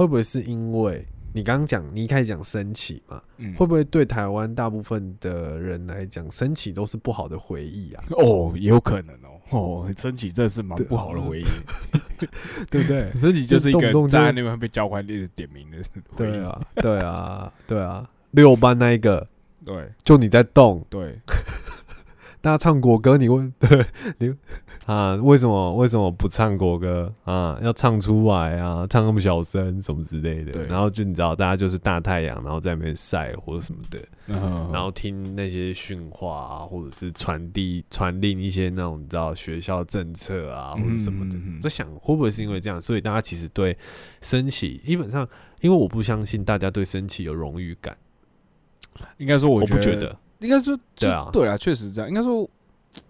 [0.01, 3.21] 会不会是因为你刚刚讲，你一开始讲升起嘛，
[3.55, 8.05] 会不会对台湾大部分的人来讲，升起都是不好的回忆啊？
[8.13, 9.29] 哦，也有可能哦。
[9.51, 11.45] 哦，升起真的是蛮不好的回忆，
[12.71, 13.13] 对不对？
[13.13, 15.77] 升起就是一个在那边被教官一直点名的。
[16.17, 19.29] 对啊，对啊，对啊，六班那一个，
[19.67, 21.15] 对，就你在动，对。
[22.43, 23.85] 大家唱国歌，你问对
[24.19, 24.35] 你
[24.87, 25.15] 啊？
[25.17, 27.59] 为什么为什么不唱国歌啊？
[27.63, 28.87] 要唱出来啊！
[28.89, 30.65] 唱那么小声，什么之类的。
[30.65, 34.01] 然后就你知道，大家就是大太阳，然后在那边晒或者什么的，
[34.73, 41.37] 然后听那些训话啊，或者是传递传令一些那种你知道学校政策啊，或者什么的。
[41.61, 43.77] 在想会不会是因为这样，所以大家其实对
[44.23, 45.29] 升旗基本上，
[45.61, 47.95] 因为我不相信大家对升旗有荣誉感。
[49.19, 50.17] 应该说，我不觉得。
[50.41, 52.09] 应该说，对啊，对啊，确实这样。
[52.09, 52.49] 应该说，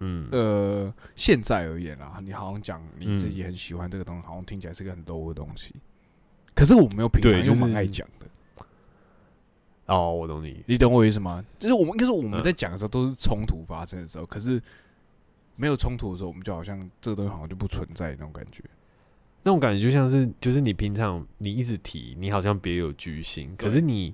[0.01, 5.75] 嗯，呃，现在而言啊，你好像讲你自己很喜欢这个东西，好像听起来是个很 low 的东西。
[6.55, 8.27] 可是我没有平常又蛮爱讲的。
[9.87, 11.45] 哦，我懂你，你懂我意思吗？
[11.59, 14.61] 就是我们应该说我们在讲的时候都是冲突发生的时候，可是
[15.57, 18.63] 没有冲突的时候，我们就好像这个东西好像就不存在那种感觉。
[19.45, 24.13] 那种感觉就像是，就是你平常你一直提，你好像别有居心，可是你。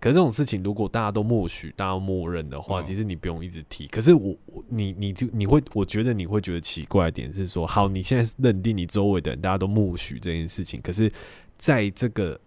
[0.00, 3.86] 可是这种事情，如果大家都默许、大家默认的话，其实你不用一直提。
[3.88, 4.34] 可是我，
[4.70, 11.12] 你，你就你会，我觉得你会觉得奇怪的点是说，好，你现在认定你周围的人大家都默许这件事情，可是
[11.58, 12.40] 在这个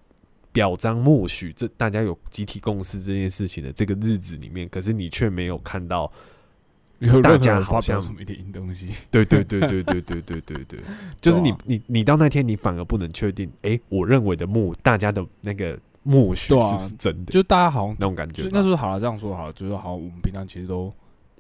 [0.52, 6.12] 表彰默许这大家有集体共识这件事情的这个日子里面，可是你却没有看到
[7.22, 8.88] 大家好像什么一点东西。
[9.12, 10.80] 对对对对对对对对对，
[11.22, 15.80] 就是你你你到那天，你反而不能确定，哎，我认为的默大家的那个。
[16.04, 17.32] 默许是不是真的？
[17.32, 18.48] 就大家好像那种感觉。
[18.52, 20.94] 那时候好了，这样说好了，就是好，我们平常其实都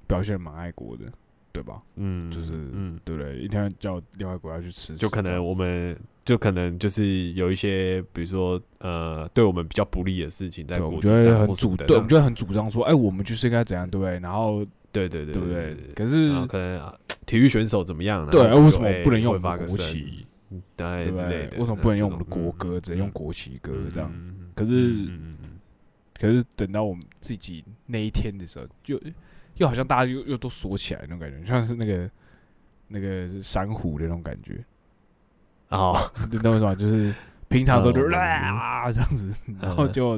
[0.07, 1.05] 表现蛮爱国的，
[1.51, 1.81] 对吧？
[1.95, 3.37] 嗯，就是，嗯，对不对？
[3.39, 14.19] 一天叫另外国家去吃，就可能我们就可能就是有一些，比如说呃，对我们比较不利的事情，在国际上很主，对，我们就很主张说，哎，我们就是应该怎样，对不对？
[14.19, 15.75] 然后，对对对，对不对？
[15.95, 16.93] 可是可能
[17.25, 18.25] 体育选手怎么样？
[18.29, 20.25] 对，为什么不能用国旗？
[20.77, 22.79] 对之类的，为什么不能用我们的国歌？
[22.79, 24.11] 只能用国旗歌这样？
[24.55, 25.09] 可是，
[26.19, 29.01] 可是等到我们自己那一天的时候，就
[29.55, 32.09] 又好像大家又又都锁起来那种感觉，像是那个
[32.87, 34.63] 那个珊瑚的那种感觉。
[35.69, 35.95] 哦，
[36.31, 36.75] 你懂为什么？
[36.75, 37.13] 就是
[37.49, 40.17] 平常时候就啊这样子，然后就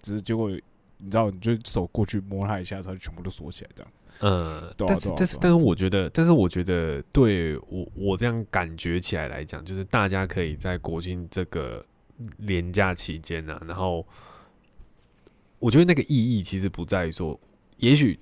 [0.00, 0.50] 只是结果
[0.98, 3.92] 你知道，你就手过去摸它一下，它就全部都锁起来这样。
[4.20, 11.84] 嗯，但是但是但是我觉得，但是我觉得对我我这样感觉起来来讲，就是大家可以在国庆这个。
[12.38, 14.06] 廉价期间呢，然后
[15.58, 17.38] 我觉得那个意义其实不在于说，
[17.78, 18.18] 也许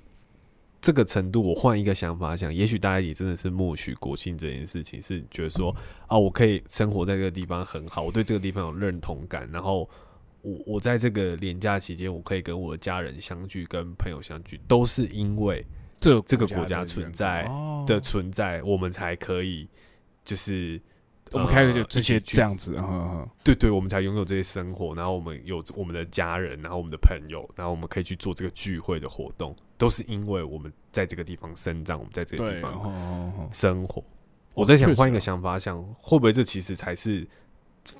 [0.80, 5.74] 这个程度，我换一个想法想，也许大家也真的是默许国庆这件事情，是觉得说
[6.06, 9.88] 啊，我可以生活在这个地方很好，我对这个地方有认同感，然后
[10.40, 15.64] 我我在这个廉价期间，我可以跟我的家人相聚，跟朋友相聚，都是因为
[16.00, 17.48] 这这个国家存在
[17.86, 19.68] 的存在，我们才可以
[20.24, 20.80] 就是。
[21.32, 22.76] 我们开始就这些这样子，
[23.42, 34.04] 对对，我们才拥有这些生活，然后我们有我们的家人，然后我们的朋友，然后我们可以去做这个聚会的活动，都是因为我们在这个地方生长，我们在这个地方生活。
[34.54, 37.26] 我在想换一个想法，想会不会这其实才是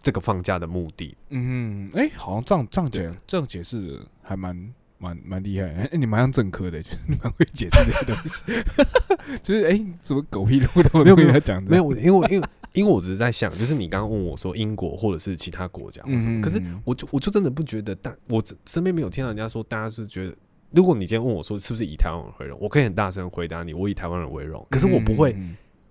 [0.03, 1.16] 这个放假的目的？
[1.31, 5.67] 嗯，哎，好像这样这样解这样解释还蛮蛮蛮厉害。
[5.69, 9.41] 哎，你蛮像政科的，就是 蛮会解释这些东西。
[9.43, 11.62] 就是哎，怎么狗屁都都没有跟他讲？
[11.65, 12.47] 没有，因为因为。
[12.75, 16.41] 因为我只是在想，就是你刚刚问我说英国或者是其他国家，什么？
[16.41, 20.35] 可是我就我就真的不觉得，大我身边没有听到人家说，大家是觉得，
[20.71, 24.67] 如果你今天问我说是不是以台湾人为荣，我可以很大声回答你，我以台湾人为荣。
[24.71, 25.37] 可是我不会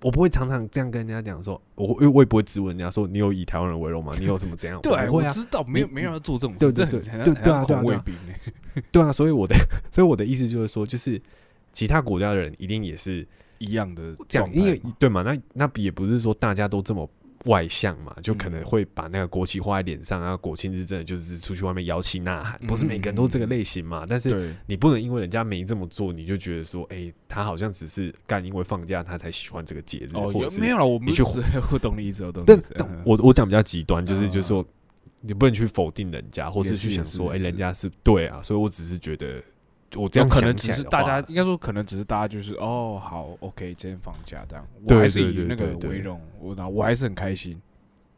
[0.01, 4.13] 我不会常常这样跟人家讲说，我我也不会质问人家说你有以台湾人为荣吗？
[4.19, 4.79] 你有什么怎样？
[4.83, 8.03] 对，我知道没有没有要做这种事，对对对对对啊对啊，
[8.91, 9.55] 对啊，所以我的
[9.91, 11.21] 所以我的意思就是说，就是
[11.71, 13.27] 其他国家的人一定也是
[13.59, 15.21] 一样的这样，因为对嘛？
[15.23, 17.09] 那那也不是说大家都这么。
[17.45, 24.05] 外向嘛，就可能会把那个国旗画在脸上，然后国庆日真的就是出去外面摇旗呐喊，不是每个人都这个类型嘛。
[24.07, 30.09] 但是你不能因为人家没这么做，你就觉得说，哎，他好像只是干因为放假他才喜欢这个节日。
[30.13, 31.23] 哦，没有了，我你去
[31.71, 32.43] 我懂你意思，我懂。
[32.45, 34.65] 但我我讲比较极端，就是就是说，
[35.21, 38.41] 你不能去否定人家，或是去想说，哎，人家是对啊。
[38.41, 39.41] 所以我只是觉得。
[39.95, 47.61] 我这样可能只是大家应该说，可能只是大家就是哦，好，OK，今天放假这样，我还是以那个为荣，我那我还是很开心。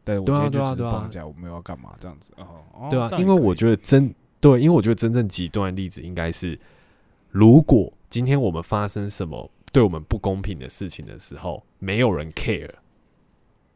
[0.04, 2.88] 但，我今天就是放假，我没有要干嘛这样子哦。
[2.90, 6.56] 对啊，因为我觉得真对，因为我觉得真正极端的例子应该是，
[7.30, 12.70] 如果今天我们发生什么对我们不公平的事情的时候，没有人 care，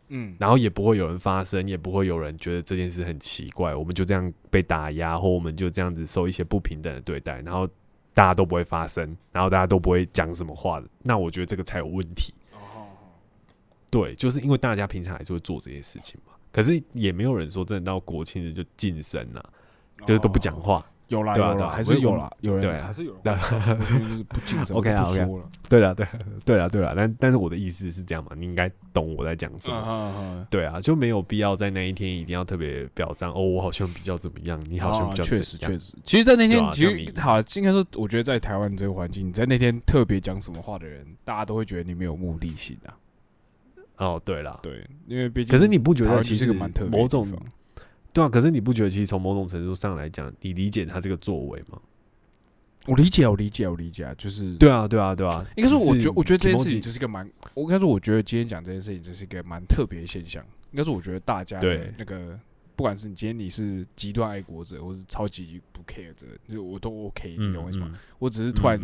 [0.09, 7.69] 嗯，然后也不会有人发声，也不会有人觉得这件事很奇怪，我们就这样被打压，或我们就这样子受一些不平等的对待，然后。
[8.19, 12.35] 大家都不会发声，然后大家都不会讲什么话的，那我觉得这个才有问题。
[12.53, 12.89] 哦，
[13.93, 19.53] 对，就是因为大家平常还是会做这些事情嘛，可是也没有人说真的到国庆日就晋升了，
[20.05, 20.85] 就是都不讲话。
[21.09, 25.27] 有啦，有啦，还是有啦，有人对，还是有人，就是不谨慎， OK 啊，OK，
[25.69, 26.07] 对了，对，
[26.45, 42.93] 对了，对了，但但是我的意思是这样嘛，你应该懂我在讲什么，对啊，就没有必要在那一天一定要特别表彰哦，我好像比较怎么样，你好像比较确实确实，其实，在那天其实好，应该说，我觉得在台湾这个环境，你在那天特别讲什么话的人，大家都会觉得你没有目的性啊。
[43.97, 47.27] 哦，对了，对，因为毕竟，可是你不觉得其实蛮特某种。
[48.19, 51.81] 对啊，可是你不觉得其实从某种程度上来讲，你理解他这个作为吗？
[52.87, 55.47] 我理解，我理解，我理解，就是对啊，对啊，对啊。
[55.57, 60.45] 应该说，我觉我觉得这件事情这是一个蛮，我应该说，我觉得今天讲这件事情这是一个蛮特别的现象。
[60.73, 62.37] 应该说，我觉得大家对那个，
[62.75, 67.97] 不管是你今天你是极端爱国者，或是超级不 care 者，就我都 OK，你懂我意思吗？
[68.19, 68.81] 我只是突然，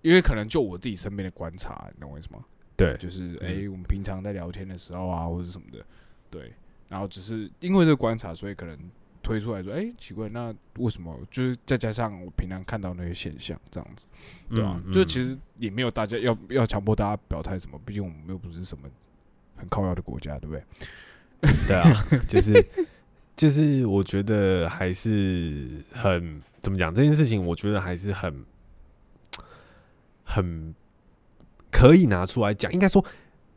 [0.00, 2.42] 因为可能就我自己身边的观察，你懂我意思吗？
[2.76, 5.84] 对，就是哎，我们平常在聊天的时候啊，或者什么的，
[6.30, 6.50] 对。
[6.88, 8.78] 然后只是因为这个观察，所以可能
[9.22, 14.06] 推出来说：“哎，奇怪，那为什么？”就是再加上我平常看到那些现象，这样子，
[14.50, 14.80] 对吧？
[14.92, 18.88] 就其实也没有大家要要强迫大家表态什么，毕竟我们又不是什么
[19.56, 20.62] 很靠要的国家，对不对？
[21.66, 21.90] 对啊，
[22.28, 22.66] 就 是
[23.36, 28.44] 就是，我觉得还是很怎么讲这件事情，我觉得还是很
[30.22, 30.74] 很
[31.70, 33.04] 可以拿出来讲，应该说。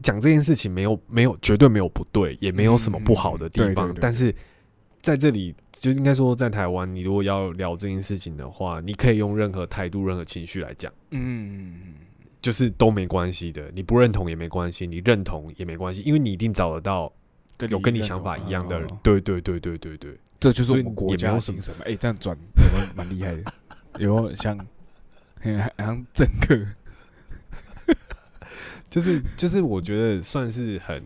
[0.02, 3.94] 讲这件事情没有没有绝对没有不对，也没有什么不好的地方。
[4.00, 4.34] 但是
[5.02, 11.94] 在这里就应该说，在台湾，你如果要聊这件事情的话，你可以用任何态度、任何情绪来讲，嗯，
[12.42, 13.72] 就是都没关系的。
[13.74, 17.12] 你不认同也没关系，你认同也没关系，因为你一定找得到
[17.70, 18.88] 有跟你想法一样的人。
[19.02, 21.74] 对对对对对对，这就是我们国家精神。
[21.86, 22.38] 哎，这样转
[22.96, 23.44] 蛮厉害的，
[24.00, 24.58] 有像
[25.78, 26.56] 像政客。
[28.98, 31.04] 就是就是，我觉得算是很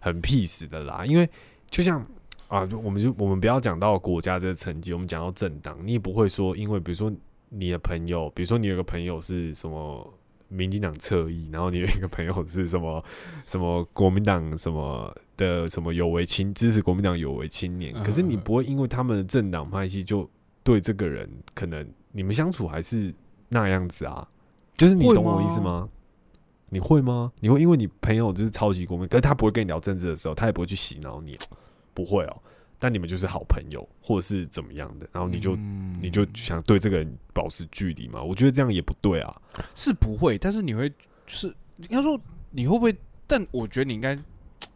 [0.00, 1.06] 很 peace 的啦。
[1.06, 1.28] 因为
[1.70, 2.04] 就像
[2.48, 7.12] 啊，我们就我们不要讲到国家这个层级，我们讲到政党，你也不会说，因为比如说
[7.50, 10.12] 你的朋友，比如说你有个朋友是什么
[10.48, 13.04] 民进党侧翼，然后你有一个朋友是什么
[13.46, 20.28] 什么国民党什么的什么有为青支持国民党有为青年，可是你不会因为他们的政党派系就
[20.64, 23.14] 对这个人可能你们相处还是
[23.48, 24.26] 那样子啊？
[24.76, 25.88] 就是你懂我意思吗？
[26.70, 27.32] 你会吗？
[27.40, 31.36] 你会因为你朋友就是超级国民，可是他不会跟你聊政治的时候，他也不会去洗脑你，
[31.94, 32.42] 不会哦。
[32.78, 35.56] 但你们就是好朋友，或者是怎么样的，然后你就
[36.00, 38.22] 你就想对这个人保持距离嘛？
[38.22, 39.42] 我觉得这样也不对啊。
[39.74, 40.92] 是不会，但是你会
[41.26, 42.94] 是应该说你会不会？
[43.26, 44.16] 但我觉得你应该，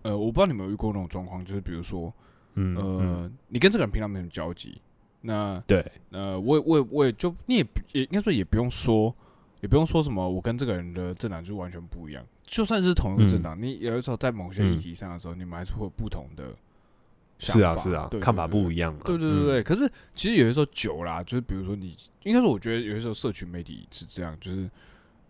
[0.03, 2.13] 呃，我不知道你有没有遇过那种状况，就是比如说，
[2.55, 4.81] 嗯呃，你跟这个人平常没什么交集，
[5.21, 9.15] 那对，呃，我我我也就你也也应该说也不用说。
[9.63, 12.23] 也不用说什么，我跟这个人的政党就完全不一样。
[12.43, 16.53] 就算是同一个政党，你有的时候在某些议题上的时候，你们还是会有不同的
[17.39, 19.01] 是啊，是啊，看法不一样嘛。
[19.05, 19.63] 对对对对。
[19.63, 21.95] 可是其实有的时候久啦，就是比如说你，
[22.25, 24.69] 应该说我觉得有的时候社群媒体是这样，就是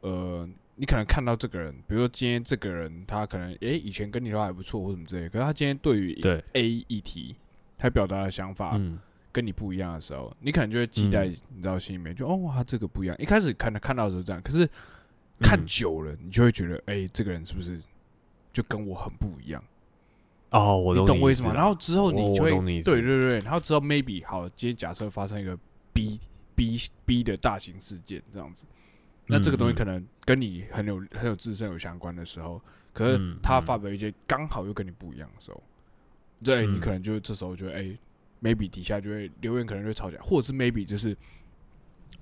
[0.00, 7.36] 呃，你可能看到这个人，比如说今天这个人他可能诶以前跟你都还不错或什么之类，可是他今天对于对 A 议题
[7.76, 8.80] 他表达的想法。
[9.32, 13.16] 跟你不一样的时候，你可能就会期待，你知道心里面就哦，他这个不一样。
[13.18, 14.68] 一开始看他看到的时候这样，可是
[15.40, 17.80] 看久了，你就会觉得，哎，这个人是不是
[18.52, 19.64] 就跟我很不一样？
[20.50, 21.54] 哦，我懂为什么。
[21.54, 22.50] 然后之后你就会，
[22.83, 25.58] 对对对，然后之后 maybe 好，今天假设发生一个
[25.94, 26.20] B
[26.54, 26.76] B
[27.06, 28.66] B 的大型事件这样子，
[29.26, 32.60] 那这个东西可能跟你很有很有自身有相关的时候，
[32.92, 35.62] 可是他发表一些刚好又跟你不一样的时候，
[36.44, 37.98] 对你可能就这时候觉得，哎
[38.42, 41.16] ，maybe 底下就会留言可能会吵起来，或者是 maybe 就是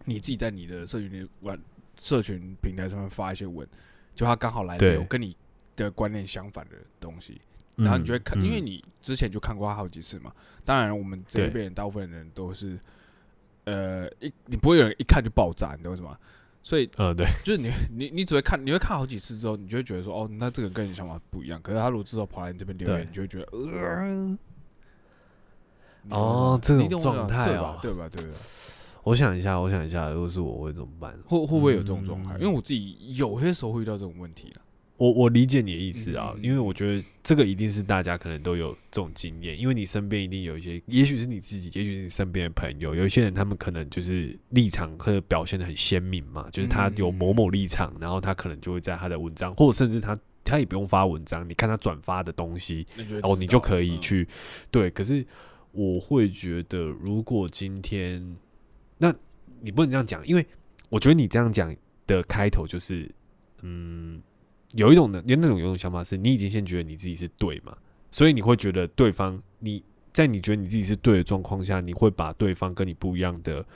[0.04, 1.58] 你自己在你的社群里玩
[1.98, 3.66] 社群平台上面发一些文，
[4.14, 5.36] 就他刚好来有跟你
[5.76, 7.40] 的观念相反的东西，
[7.76, 10.32] 然后你就会看，因为你之前就看过他好几次嘛。
[10.64, 12.78] 当然，我们这一边大部分人都是，
[13.64, 16.16] 呃，一你不会有人一看就爆炸，你知道为什么？
[16.62, 21.58] 所以，呃，对，就是你，你，你只会看，你会看好几次之后，你就会觉得说，哦，那这个跟你想法不一样。
[21.62, 24.38] 可是他如果之后跑来你这边留言，你就会觉得，呃，
[26.08, 28.08] 哦，这种状态吧，对吧？
[28.10, 28.32] 对吧？
[29.02, 31.16] 我想一下，我想一下，如果是我会怎么办？
[31.26, 32.34] 会会不会有这种状态？
[32.34, 34.62] 因为我自己有些时候会遇到这种问题了。
[34.96, 52.86] 我我理解你的意思啊，因为我觉得这个一定是大家可能都有这种经验，因为你身边一定有一些，也许是你自己，也许是你身边的朋友，有一些人他们可能就是立场或者表现的很鲜明嘛，就是他有某某立场，然后他可能就会在他的文章，或者甚至他他也不用发文章，你看他转发的东西，
[53.22, 54.28] 哦，你就可以去
[54.70, 54.90] 对。
[54.90, 55.24] 可是
[55.72, 58.36] 我会觉得，如果今天，
[58.98, 59.14] 那
[59.60, 60.46] 你不能这样讲，因为
[60.88, 61.74] 我觉得你这样讲
[62.06, 63.10] 的开头就是，
[63.62, 64.22] 嗯。
[64.74, 67.76] 有一种的，有那种有种想法是，你已经先觉得你自己是对嘛，
[68.12, 73.66] 所以你会觉得对方，你在你觉得你自己是对的状况下，你会把对方跟你不一样的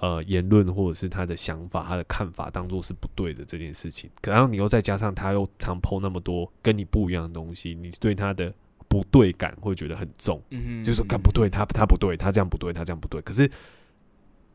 [0.00, 4.10] 呃言论或者是他的想法、他的看法当做是不对的这件事情。
[4.24, 8.52] 然后你又再加上他又常抛那么多跟你不一样的东西，你对他的
[8.94, 13.20] 不对感会觉得很重，嗯就是看不对，他他不对，他这样不对，他这样不对。
[13.22, 13.50] 可是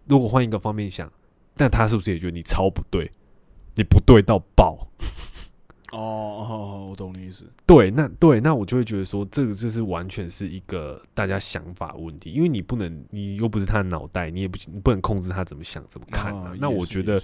[0.08, 1.12] 如果换一个方面想，
[1.56, 3.12] 那他是不是也觉得你超不对？
[3.76, 4.88] 你不对到爆？
[5.92, 7.44] 哦，我懂你意思。
[7.66, 16.56] 对，那对，那我就会觉得说，这个就是完全是一个大家想法问题，因为你不能，你又不是他的脑袋，你也不，你不能控制他怎么想、怎么看的。
[16.60, 17.22] 那我觉得，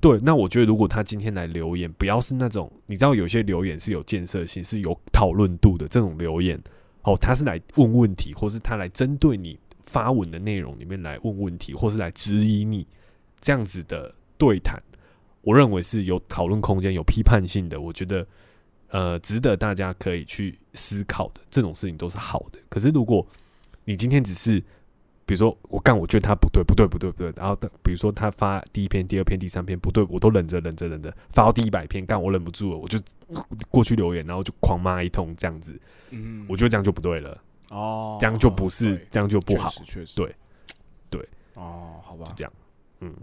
[0.00, 6.58] 对，那我觉得，如果他今天来留言，不要是那种，你知道，有些留言是有建设性、是有讨论度的这种留言，
[7.02, 12.86] 哦，他是来问问题，或是他来针对你发文的内容里面来问问题，或是来质疑你
[13.42, 14.82] 这样子的对谈。
[15.42, 18.26] 我认为是有讨论空间、有批判性的，我觉得
[18.88, 22.58] 呃值得大家可以去思考的这种事情都是好的。
[22.70, 23.26] 可是如果
[23.84, 24.62] 你今天只是
[25.30, 27.54] 比如说我干，我觉得他不对，不对，不对，不对，然后
[27.84, 32.98] 比如说他发第一篇、第二篇、第三篇不对，我都忍着、忍着、忍着，发到第一百篇干，我忍不住了，我就
[33.68, 35.80] 过去留言，然后就狂骂一通这样子。
[36.10, 37.40] 嗯，我觉得这样就不对了。
[37.68, 39.70] 哦，这样就不是，这样就不好。
[39.84, 40.34] 确实，对，
[41.08, 41.28] 对。
[41.54, 42.52] 哦，好吧，就这样。
[42.98, 43.14] 嗯。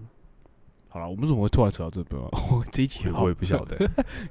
[0.88, 2.18] 好了，我们怎么会突然扯到这边？
[2.24, 3.78] 我这一集 我也不晓得，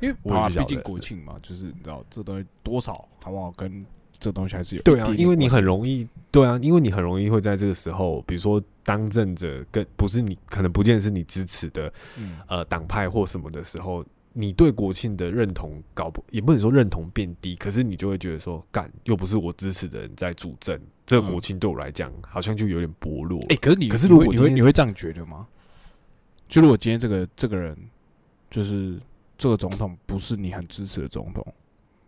[0.01, 0.17] 因为
[0.49, 3.51] 毕竟国庆嘛，就是你知道这东西多少好不好？
[3.53, 3.85] 跟
[4.19, 11.93] 这东西还是有对啊，因为你很容易对啊，因为你很容易会在这个时候，比如说当政者跟不是你，可能不见是你支持的
[12.49, 23.41] 呃党派或什么的时候，你对国庆的认同搞不也不能说认同变低，可是你就会觉得说，干又不是我支持的人在主政，这个国庆对我来讲好像就有点薄弱。
[23.49, 25.47] 哎，可是你可是如果你会你会这样觉得吗？
[26.49, 27.77] 就如果今天这个这个人，
[28.49, 29.01] 就是
[29.37, 31.45] 这个总统不是你很支持的总统，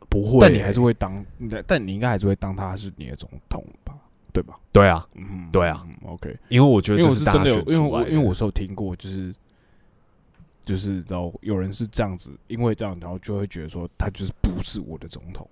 [0.09, 1.25] 不会，但你还是会当，
[1.67, 3.95] 但你应该还是会当他是你的总统吧？
[4.33, 4.59] 对吧？
[4.73, 6.37] 对啊，嗯，对啊，OK。
[6.49, 9.35] 因为我觉得这是真的，因为我因为我是有听过，就是
[10.65, 15.49] 就是然后有人是这样子，因为这样，然后就会觉得说他就是不是我的总统。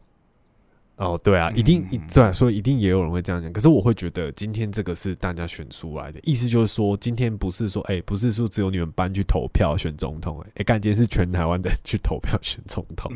[0.96, 3.52] 哦，对啊，一定一对，所以一定也有人会这样讲。
[3.52, 13.12] 可是我会觉得，今天这个是大家选出来的，意思就是说，今天不是说，哎，不是说只有你们班去投票选总统，哎，哎，感觉是全台湾的去投票选总统。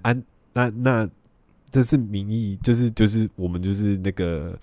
[0.00, 0.14] 啊，
[0.58, 1.10] 那那
[1.70, 4.58] 这是民意，就是就是我们就是那个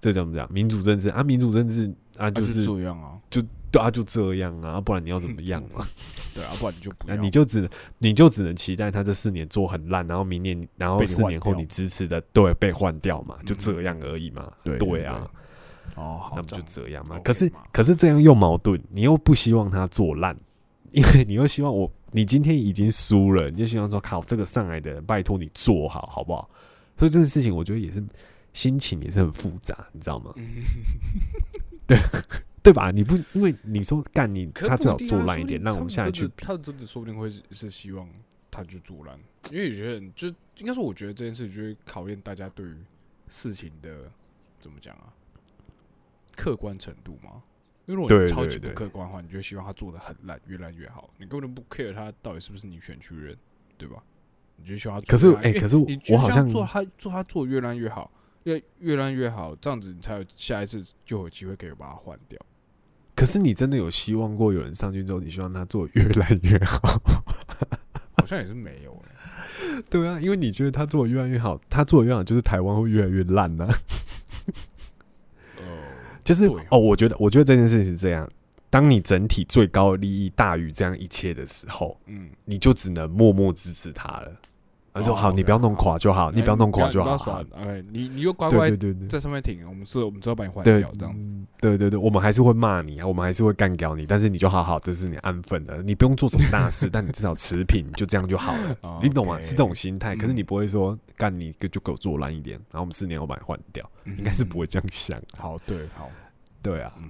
[0.00, 0.52] 这怎么讲？
[0.52, 3.42] 民主政治啊，民主政治啊，就是这样啊，就。
[3.70, 5.84] 对啊，就这样啊，不然你要怎么样嘛？
[6.34, 13.36] 对啊，不然你就不，你就只能，你就只能期待他这四年做很烂，然后明年，然后四年后你支持的对被换掉嘛？
[13.44, 14.50] 就这样而已嘛？
[14.64, 15.30] 对啊，
[15.96, 17.18] 哦，那不就这样嘛？
[17.18, 20.34] 可是，可是这样又矛盾，你又不希望他做烂，
[20.92, 26.50] 因为你又希望我，你今天已经输了，你就希望说靠这个上来的人，拜托你做好好不好？
[26.96, 28.04] 所以这件事情，我觉得也是
[28.52, 30.32] 心情也是很复杂，你知道吗？
[31.86, 31.98] 对。
[32.60, 32.90] 对吧？
[32.90, 36.28] 你不因为你说干你，他最好做烂一点，让我们下来去。
[36.36, 38.06] 他真的说不定会是希望
[38.50, 39.18] 他去做烂，
[39.50, 40.28] 因为有些人就
[40.58, 42.74] 应该说，我觉得这件事就会考验大家对于
[43.28, 44.10] 事情的
[44.60, 45.14] 怎么讲啊，
[46.36, 47.42] 客观程度嘛。
[47.88, 51.10] 因为如果你超级不客观的话，你就希望他做的很烂，越烂越好。
[51.18, 53.36] 你根本不 care 他到底是不是你选区人，
[53.76, 54.02] 对吧？
[54.56, 55.06] 你就希望他。
[55.06, 55.76] 可是哎，可是
[56.12, 58.10] 我好像做他做他做越烂越好。
[58.44, 62.40] 越越烂越好，这样子你才有下一次就有机会可以把它换掉。
[63.14, 66.78] 可是你真的有希望过有人上去之后，你希望他做越烂越好？
[68.16, 69.82] 好像也是没有哎。
[69.90, 73.66] 对啊，因为你觉得他做的越来越好，他做的越好，就是台湾会越来越烂呢。
[73.66, 73.74] 哦，
[76.28, 78.30] 就是哦，我觉得，我觉得这件事情是这样。
[78.68, 84.30] 当你整体最高利益大于这样一切的时候，嗯，你就只能默默支持他了。
[84.98, 87.42] 他说：“好，你不要弄垮就好，你不要弄垮就好。
[87.54, 88.70] 哎，你你就乖乖
[89.08, 91.30] 在上面停，我们是，我们只要把你换掉这样子。
[91.60, 98.98] 对对对，我们还是会骂你啊，我们还是会干掉你，但是你就好好，这是你安分的，你不用做什么大事， 但你至少持平，就这样就好了。
[99.02, 99.40] 你懂吗？
[99.40, 100.16] 是这种心态。
[100.16, 105.20] 可是你不会说干你就给我做烂一点，然后我们四年后把你换掉，应该是不会这样想。
[105.36, 106.10] 好，对，好，
[106.62, 106.92] 对啊。”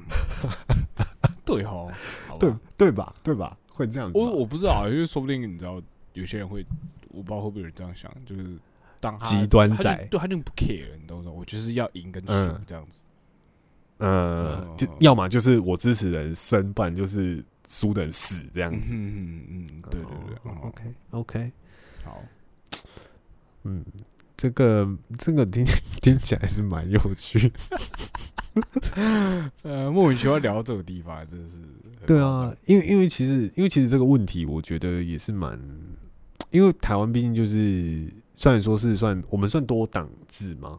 [1.49, 1.91] 对哦，
[2.39, 3.15] 对对吧？
[3.23, 3.57] 对吧？
[3.73, 4.11] 会这样？
[4.13, 5.81] 我我不知道，因为说不定你知道，
[6.13, 6.63] 有些人会，
[7.09, 8.57] 我不知道会不会有人这样想，就是
[9.01, 11.35] 当极端仔，对他就不 care，你懂不懂？
[11.35, 12.33] 我就是要赢跟输
[12.67, 13.01] 这样子。
[13.99, 18.95] 呃，就要么就是我支持人生，不然就是输的人死这样子。
[18.95, 21.53] 嗯嗯嗯，对对对，OK OK，
[22.05, 22.23] 好，
[23.65, 23.85] 嗯，
[24.37, 24.89] 这个
[25.19, 25.65] 这个听
[26.01, 27.51] 听起来是蛮有趣。
[29.63, 31.55] 呃，莫名其妙聊到这个地方，真的是
[32.07, 35.59] 对啊，因为因为其实因为其实这个问题，我觉得也是蛮，
[36.51, 40.79] 因为台湾毕竟就是虽然说是算我们算多党制嘛，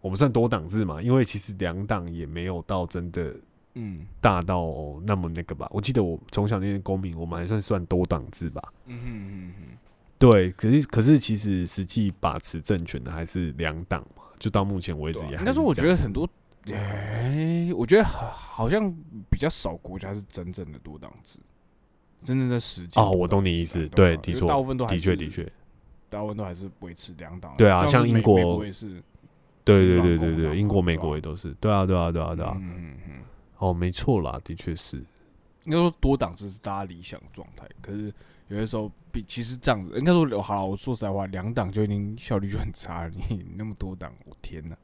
[0.00, 3.34] 我们算多党制嘛，因为其实两党也没有到真的
[3.74, 4.66] 嗯大到
[5.04, 5.68] 那么那个吧。
[5.70, 8.62] 我记得我从小那些公民，我们还算算多党制吧。
[8.86, 9.78] 嗯哼嗯哼，
[10.18, 15.36] 对，可是可是其实实际把持政权的还是两党嘛，就到目前为止也。
[15.36, 16.28] 应该说，我觉得很多。
[16.68, 18.92] 哎，我觉得好像
[19.30, 21.38] 比较少国家是真正的多党制，
[22.26, 25.50] 真正在实际哦，我懂你意思，对，的确，大部分都的确的确，
[26.10, 27.54] 大部分都还是维持两党。
[27.56, 29.02] 对啊，像英国也是，
[29.64, 33.12] 对对对对对，英国、美国也都是，对啊对啊对啊对啊，嗯嗯嗯，
[33.58, 34.96] 哦，没错啦，的确是，
[35.64, 38.12] 应该说多党制是大家理想状态，可是
[38.48, 44.76] 有些时候比其实这样子，应该说好了，我说实在话，两党就已经效率就很差了，你那么多党，我天哪！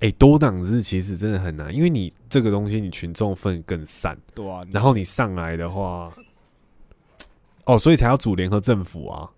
[0.00, 4.62] 哎，多党制其实真的很难，因为你这个东西，你群众分更散，对啊。
[4.70, 6.12] 然后你上来的话，
[7.66, 9.30] 哦，所以才要组联合政府啊。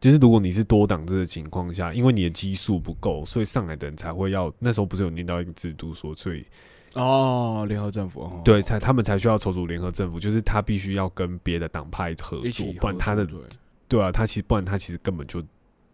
[0.00, 4.52] 就是如果你是多党制的情况下，因为你的基数不够，所以上来的人才会要。
[4.58, 6.46] 那时候不是有念到一个制度说，所以
[6.94, 13.26] 哦，联合政府对，才他们才需要筹组联合政府，就是他必须要跟别的党派合作，不然他的
[13.88, 15.42] 对啊，他其实不然他其实根本就。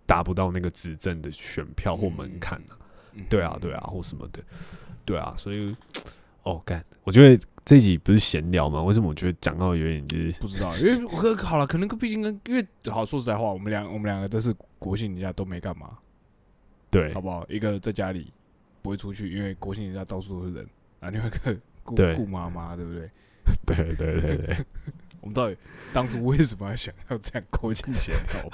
[0.06, 2.76] 达不到那个执政的选票或门槛啊？
[3.30, 4.42] 对啊，对啊，或什么的，
[5.02, 5.74] 对啊，所以
[6.44, 8.82] 哦，干，我觉得这集不是闲聊吗？
[8.82, 10.74] 为什么我觉得讲到有点就是 不知道？
[10.78, 15.98] 因为我好了，可能毕竟跟因为好说实在话，我们两我们两个都是国庆人家都没干嘛，
[16.90, 17.44] 对，好不好？
[17.48, 18.32] 一个在家里
[18.82, 20.66] 不会出去，因为国庆人家到处都是人
[21.00, 23.10] 啊，另外一个顾顾妈妈，对不对？
[23.66, 24.56] 对对对对，
[25.20, 25.56] 我们到底
[25.92, 28.50] 当初为什么要想要这样国庆闲聊？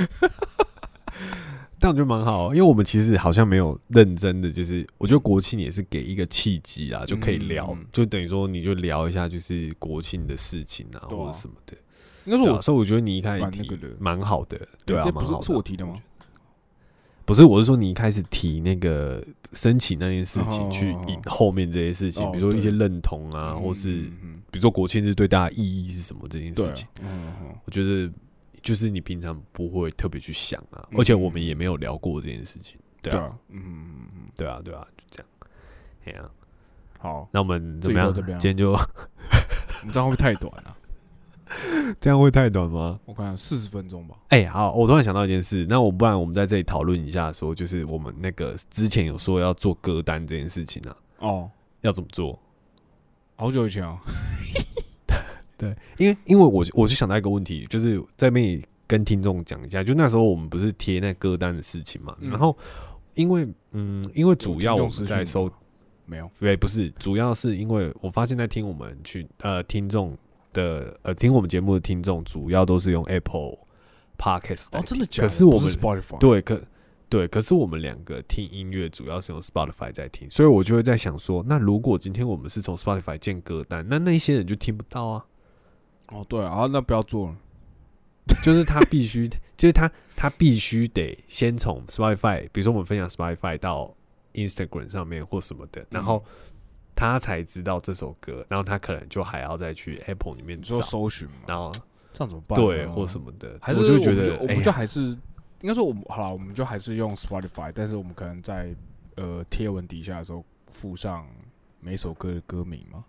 [1.80, 11.74] 但我觉得蛮好，因为我们其实好像没有认真的，就是我觉得国庆也是给一个契机啊，就可以聊，就等于说你就聊一下就是国庆的事情啊，或者什么的。
[12.26, 13.66] 应该说，我所以我觉得你一开始提
[13.98, 15.40] 蛮好的，对啊，蛮好。
[15.40, 15.94] 是我提的吗？
[17.24, 19.24] 不是，我是说你一开始提那个
[19.54, 24.02] 申请那件事情，去引后面这些事情，比如说一些认同啊，或是
[24.50, 27.32] 比如说国庆日对大家意义是什么这件事情，嗯
[27.64, 28.10] 我觉得。
[28.62, 34.06] 就是你平常不会特别去想啊，而且我们也没有聊过这件事情，对啊，嗯
[34.36, 35.28] 对啊对啊，就这样，
[36.06, 36.30] 哎呀，
[36.98, 38.12] 好，那我们怎么样？
[38.14, 38.72] 今天就，
[39.84, 40.76] 你这样会太短啊？
[42.00, 43.00] 这样会太短吗？
[43.06, 44.16] 我看四十分钟吧。
[44.28, 51.50] 哎，好，我突然想到一件事，那我不然我们在这里讨论一下，说就是我们那个之前有说要做歌单这件事情啊，哦，
[51.80, 52.38] 要怎么做？
[53.36, 53.98] 好久以前啊。
[55.60, 62.56] 对，因为因为我我就想到一个问题，就是在那跟听众讲一下，就那时候我们不是贴那歌单的事情嘛，然后
[63.14, 65.52] 因为嗯，因为主要我们在收
[66.06, 70.16] 没有，对，不是，主要是因为我发现在听我们去呃听众
[70.52, 73.58] 的呃听我们节目的听众，主要都是用 Apple
[74.18, 75.28] Podcast 哦，真的假的？
[75.28, 76.60] 可是我们 Spotify 对，可
[77.08, 85.26] 对，可是我们两个听音乐主要是用 Spotify 在听，所以我就会在想说，那如果今天我们是从 Spotify 建歌单，那那些人就听不到啊。
[86.10, 87.36] 哦，对啊，那不要做了。
[88.44, 93.92] 就是他必须，就是他，他必须得先从 Spotify，比如说我们分享 Spotify 到
[94.34, 96.24] Instagram 上面或什么的，然后
[96.94, 101.72] 他才知道这首歌，然后他可能就还要再去 Apple 里面做搜寻嘛，然后
[102.12, 102.56] 这样怎么办？
[102.56, 108.72] 对，或什么的，还是我就觉得，我们就还是应该说，我们好了，我们就还是用 Spotify，但是我们可能在
[109.16, 111.26] 呃贴文底下的时候附上
[111.80, 113.04] 每首歌的歌名嘛。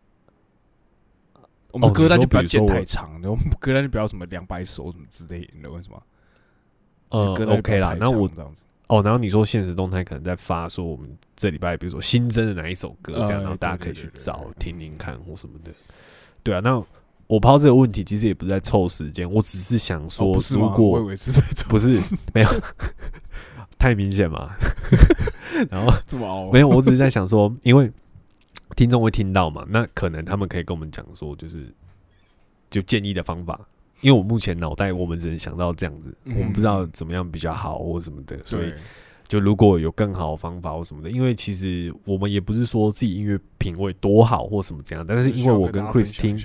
[1.73, 6.03] 我们歌单就不要剪太长， 我们歌单就不要什么两百首什么之类的，为什么？
[7.09, 8.63] 呃，OK 啦，那我这样子。
[8.87, 15.71] 哦，然后你说现实动态可能在发说我们这礼拜比如说新增的哪一首歌这样，然后大家可以去找听听看或什么的。
[16.43, 16.81] 对啊，那
[17.27, 21.97] 我抛这个问题其实也不是在凑时间，我只是想说，如果我以为是在不是
[22.33, 22.49] 没有
[23.79, 24.53] 太明显嘛。
[25.71, 27.89] 然后这么没有，我只是在想说，因为
[28.75, 31.65] 听众会听到嘛，那可能他们可以跟我们讲说，就是
[32.69, 33.59] 就建议的方法。
[34.01, 38.73] 因为我目前脑袋我们只能想到这样子，我们不知道怎么样比较好或什么的，所以
[39.27, 46.35] 就如果有更好的方法或什么的，因为其实我们也不是说自己音乐品味多好或什么这样，但是因为我跟 Chris 听，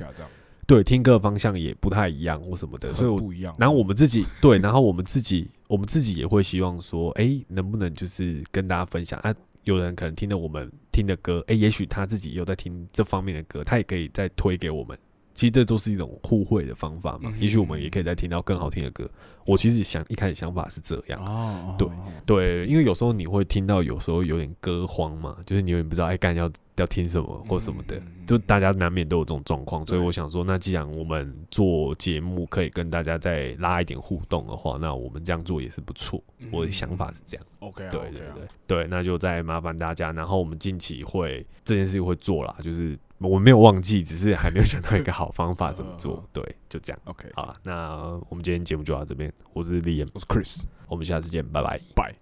[0.67, 3.55] 对听歌方向也不太一样或什么的，所以不一样。
[3.59, 9.35] 然后我们自己对，然后我们自己我们自己也会希望说，哎，能不能就是跟大家分享啊？
[9.67, 14.97] 有人可能听了我们听的歌，哎，也许他自己有在听这方面的歌，他也可以再推给我们。
[15.35, 19.11] 其实这都是一种互惠的方法嘛，也许我们也可以再听到更好听的歌。
[19.45, 21.89] 我其实想一开始想法是这样，哦，对
[22.25, 29.87] 对，因为有时候你会听到，有时候有点歌荒嘛，就是你有点不知道哎，干要要听什么或什么的，就大家难免都有这种状况。
[29.87, 36.23] 所以我想说，那既然我们做节目可以跟大家再拉一点互动的话，那我们这样做也是不错。
[36.51, 40.13] 我的想法是这样，OK，对对对对，那就再麻烦大家。
[40.13, 42.99] 然后我们近期会这件事情会做啦，就是。
[43.19, 46.23] 我没有忘记，只是还没有想到一个好方法怎么做。
[46.35, 47.01] 对，就这样。
[47.07, 47.97] OK，好了，那
[48.29, 49.33] 我们今天节目就到这边。
[49.55, 52.15] 我是李岩，我是 Chris，我们下次见，拜拜，拜。